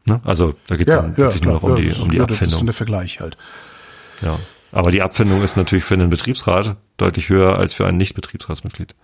[0.07, 0.21] Ne?
[0.25, 2.67] Also da geht's dann wirklich nur noch um die, um die ja, Das ist Abfindung.
[2.67, 3.37] der Vergleich halt.
[4.21, 4.39] Ja.
[4.73, 8.95] Aber die Abfindung ist natürlich für einen Betriebsrat deutlich höher als für ein Nicht-Betriebsratsmitglied.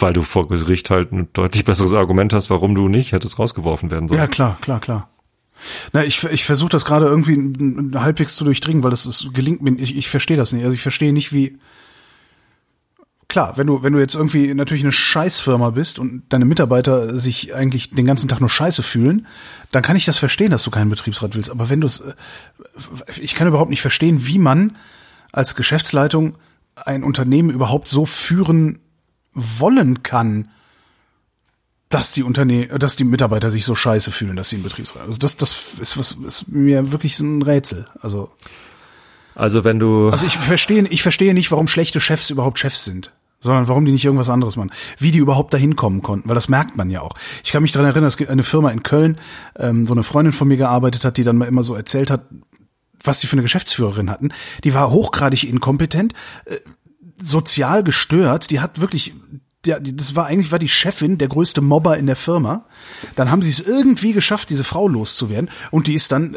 [0.00, 3.90] Weil du vor Gericht halt ein deutlich besseres Argument hast, warum du nicht hättest rausgeworfen
[3.90, 4.20] werden sollen.
[4.20, 5.08] Ja, klar, klar, klar.
[5.92, 7.36] Na, ich, ich versuche das gerade irgendwie
[7.98, 9.72] halbwegs zu durchdringen, weil das ist, gelingt mir.
[9.78, 10.64] Ich, ich verstehe das nicht.
[10.64, 11.58] Also ich verstehe nicht, wie.
[13.28, 17.54] Klar, wenn du, wenn du jetzt irgendwie natürlich eine Scheißfirma bist und deine Mitarbeiter sich
[17.54, 19.26] eigentlich den ganzen Tag nur Scheiße fühlen,
[19.70, 21.50] dann kann ich das verstehen, dass du keinen Betriebsrat willst.
[21.50, 22.02] Aber wenn du es,
[23.20, 24.76] ich kann überhaupt nicht verstehen, wie man
[25.30, 26.38] als Geschäftsleitung
[26.74, 28.80] ein Unternehmen überhaupt so führen
[29.34, 30.48] wollen kann,
[31.88, 35.02] dass die Unternehmen, dass die Mitarbeiter sich so scheiße fühlen, dass sie im Betriebsrat.
[35.02, 37.88] Also das, das ist was ist mir wirklich ein Rätsel.
[38.00, 38.30] Also
[39.34, 43.12] Also wenn du also ich verstehe, ich verstehe nicht, warum schlechte Chefs überhaupt Chefs sind,
[43.40, 44.70] sondern warum die nicht irgendwas anderes machen.
[44.98, 47.14] Wie die überhaupt dahin kommen konnten, weil das merkt man ja auch.
[47.42, 49.18] Ich kann mich daran erinnern, es gibt eine Firma in Köln,
[49.58, 52.24] ähm, wo eine Freundin von mir gearbeitet hat, die dann mal immer so erzählt hat,
[53.02, 54.30] was sie für eine Geschäftsführerin hatten.
[54.62, 56.12] Die war hochgradig inkompetent,
[56.44, 56.56] äh,
[57.20, 58.50] sozial gestört.
[58.50, 59.14] Die hat wirklich,
[59.66, 62.64] ja, die- das war eigentlich war die Chefin der größte Mobber in der Firma.
[63.16, 66.36] Dann haben sie es irgendwie geschafft, diese Frau loszuwerden, und die ist dann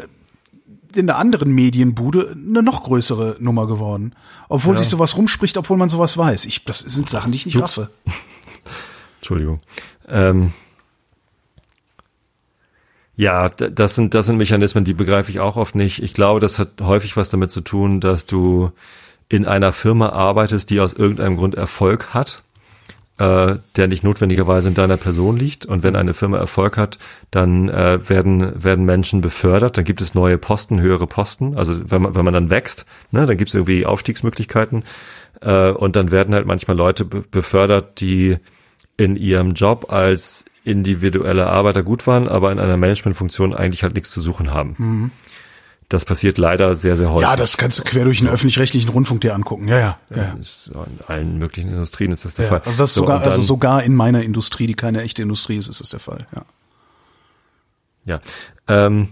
[0.94, 4.14] in der anderen Medienbude eine noch größere Nummer geworden.
[4.48, 6.44] Obwohl sich sowas rumspricht, obwohl man sowas weiß.
[6.44, 7.90] Ich, das sind Sachen, die ich nicht raffe.
[9.18, 9.60] Entschuldigung.
[10.06, 10.52] Ähm,
[13.16, 16.02] ja, das sind, das sind Mechanismen, die begreife ich auch oft nicht.
[16.02, 18.72] Ich glaube, das hat häufig was damit zu tun, dass du
[19.28, 22.42] in einer Firma arbeitest, die aus irgendeinem Grund Erfolg hat,
[23.18, 25.66] äh, der nicht notwendigerweise in deiner Person liegt.
[25.66, 26.98] Und wenn eine Firma Erfolg hat,
[27.30, 31.56] dann äh, werden, werden Menschen befördert, dann gibt es neue Posten, höhere Posten.
[31.56, 34.84] Also wenn man, wenn man dann wächst, ne, dann gibt es irgendwie Aufstiegsmöglichkeiten.
[35.40, 38.36] Äh, und dann werden halt manchmal Leute be befördert, die
[38.96, 44.10] in ihrem Job als individuelle Arbeiter gut waren, aber in einer Managementfunktion eigentlich halt nichts
[44.10, 44.74] zu suchen haben.
[45.88, 47.22] Das passiert leider sehr, sehr häufig.
[47.28, 49.68] Ja, das kannst du quer durch den öffentlich-rechtlichen Rundfunk dir angucken.
[49.68, 49.98] Ja, ja.
[50.14, 50.34] ja.
[50.34, 52.48] In allen möglichen Industrien ist das der ja.
[52.50, 52.62] Fall.
[52.64, 55.56] Also das So, sogar, und dann- also sogar in meiner Industrie, die keine echte Industrie
[55.56, 56.26] ist, ist das der Fall.
[56.34, 56.44] Ja.
[58.06, 58.20] Ja.
[58.68, 59.08] Ähm,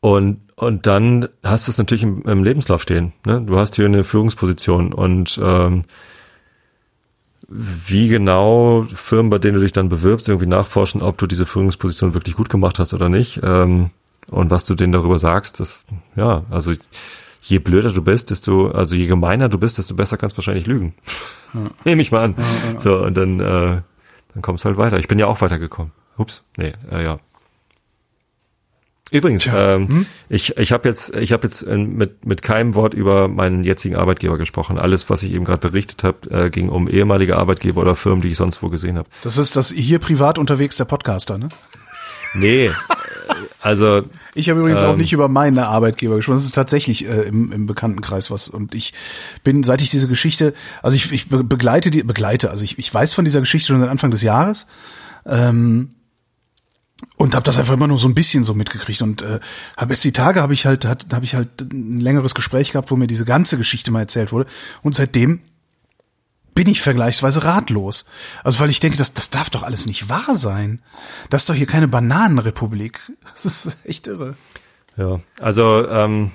[0.00, 3.12] und, und dann hast du es natürlich im, im Lebenslauf stehen.
[3.24, 3.42] Ne?
[3.44, 5.84] Du hast hier eine Führungsposition und ähm,
[7.48, 12.14] wie genau Firmen, bei denen du dich dann bewirbst, irgendwie nachforschen, ob du diese Führungsposition
[12.14, 13.40] wirklich gut gemacht hast oder nicht.
[13.42, 13.90] Ähm,
[14.30, 16.72] und was du denen darüber sagst, das, ja, also
[17.42, 20.66] je blöder du bist, desto, also je gemeiner du bist, desto besser kannst du wahrscheinlich
[20.66, 20.94] lügen.
[21.84, 22.34] Nehme ich mal an.
[22.78, 23.80] So, und dann, äh,
[24.34, 24.98] dann kommst du halt weiter.
[24.98, 25.92] Ich bin ja auch weitergekommen.
[26.16, 27.20] Ups, nee, äh, ja.
[29.12, 32.92] Übrigens, Tja, ähm, ich, ich habe jetzt, ich habe jetzt äh, mit, mit keinem Wort
[32.92, 34.78] über meinen jetzigen Arbeitgeber gesprochen.
[34.78, 38.30] Alles, was ich eben gerade berichtet habe, äh, ging um ehemalige Arbeitgeber oder Firmen, die
[38.30, 39.08] ich sonst wo gesehen habe.
[39.22, 41.50] Das ist das hier privat unterwegs der Podcaster, ne?
[42.34, 42.72] Nee,
[43.60, 44.04] also
[44.34, 44.98] Ich habe übrigens auch Ähm.
[44.98, 46.36] nicht über meine Arbeitgeber gesprochen.
[46.36, 48.48] Das ist tatsächlich äh, im, im Bekanntenkreis was.
[48.48, 48.92] Und ich
[49.44, 52.92] bin, seit ich diese Geschichte, also ich, ich be- begleite die, begleite, also ich, ich
[52.92, 54.66] weiß von dieser Geschichte schon seit Anfang des Jahres.
[55.26, 55.90] Ähm,
[57.16, 59.38] und habe das einfach immer nur so ein bisschen so mitgekriegt und äh,
[59.76, 62.96] habe jetzt die Tage habe ich halt habe ich halt ein längeres Gespräch gehabt, wo
[62.96, 64.48] mir diese ganze Geschichte mal erzählt wurde
[64.82, 65.40] und seitdem
[66.56, 68.06] bin ich vergleichsweise ratlos.
[68.42, 70.80] Also weil ich denke, das, das darf doch alles nicht wahr sein.
[71.30, 72.98] Das ist doch hier keine Bananenrepublik.
[73.34, 74.36] Das ist echt irre.
[74.96, 76.30] Ja, also ähm,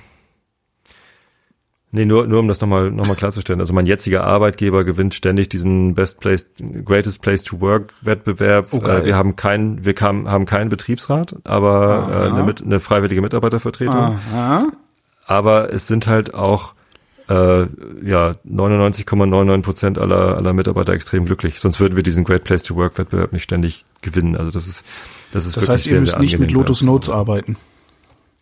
[1.89, 3.59] nee, nur nur um das nochmal noch mal klarzustellen.
[3.59, 6.51] Also mein jetziger Arbeitgeber gewinnt ständig diesen Best Place,
[6.85, 8.67] Greatest Place to Work Wettbewerb.
[8.71, 12.79] Oh, äh, wir haben keinen, wir kam, haben keinen Betriebsrat, aber äh, eine, mit, eine
[12.79, 13.95] freiwillige Mitarbeitervertretung.
[13.95, 14.67] Aha.
[15.25, 16.75] Aber es sind halt auch
[17.31, 17.67] äh,
[18.03, 21.59] ja 99,99 Prozent aller aller Mitarbeiter extrem glücklich.
[21.59, 24.35] Sonst würden wir diesen Great Place to Work Wettbewerb nicht ständig gewinnen.
[24.35, 24.85] Also das ist
[25.31, 26.81] das ist Das heißt, ihr sehr, müsst sehr nicht mit Lotus.
[26.81, 27.55] Notes arbeiten.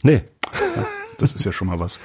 [0.03, 0.23] Nee.
[1.17, 1.99] Das ist ja schon mal was.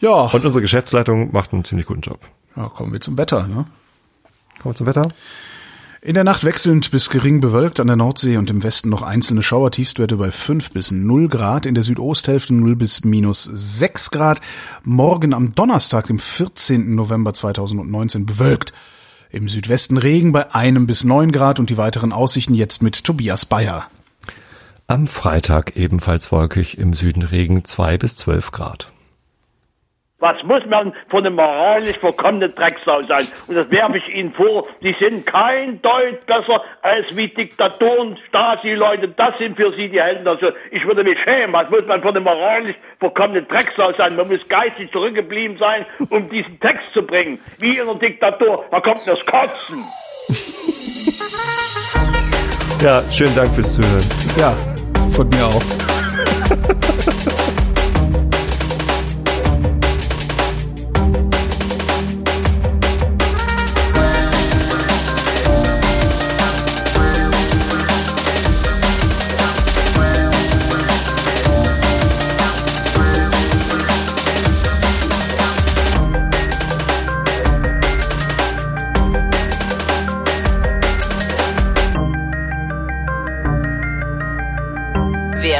[0.00, 2.20] Ja, Und unsere Geschäftsleitung macht einen ziemlich guten Job.
[2.56, 3.46] ja kommen wir zum Wetter.
[3.46, 3.64] Ne?
[4.60, 5.08] Kommen wir zum Wetter?
[6.04, 9.40] In der Nacht wechselnd bis gering bewölkt an der Nordsee und im Westen noch einzelne
[9.40, 14.40] Schauer, Tiefstwerte bei 5 bis 0 Grad, in der Südosthälfte 0 bis minus 6 Grad.
[14.82, 16.96] Morgen am Donnerstag, dem 14.
[16.96, 18.72] November 2019, bewölkt.
[19.30, 23.46] Im Südwesten Regen bei 1 bis 9 Grad und die weiteren Aussichten jetzt mit Tobias
[23.46, 23.86] Bayer.
[24.88, 28.90] Am Freitag ebenfalls wolkig, im Süden Regen 2 bis 12 Grad.
[30.22, 33.26] Was muss man von einem moralisch verkommenen Drecksau sein?
[33.48, 39.08] Und das werfe ich Ihnen vor, die sind kein Deut besser als wie Diktatoren, Stasi-Leute,
[39.08, 40.28] das sind für sie die Helden.
[40.28, 44.14] Also ich würde mich schämen, was muss man von einem moralisch verkommenen Drecksau sein?
[44.14, 47.40] Man muss geistig zurückgeblieben sein, um diesen Text zu bringen.
[47.58, 49.84] Wie in einer Diktatur, da kommt das Kotzen.
[52.80, 54.04] Ja, schönen Dank fürs Zuhören.
[54.38, 54.52] Ja,
[55.10, 55.62] von mir auch.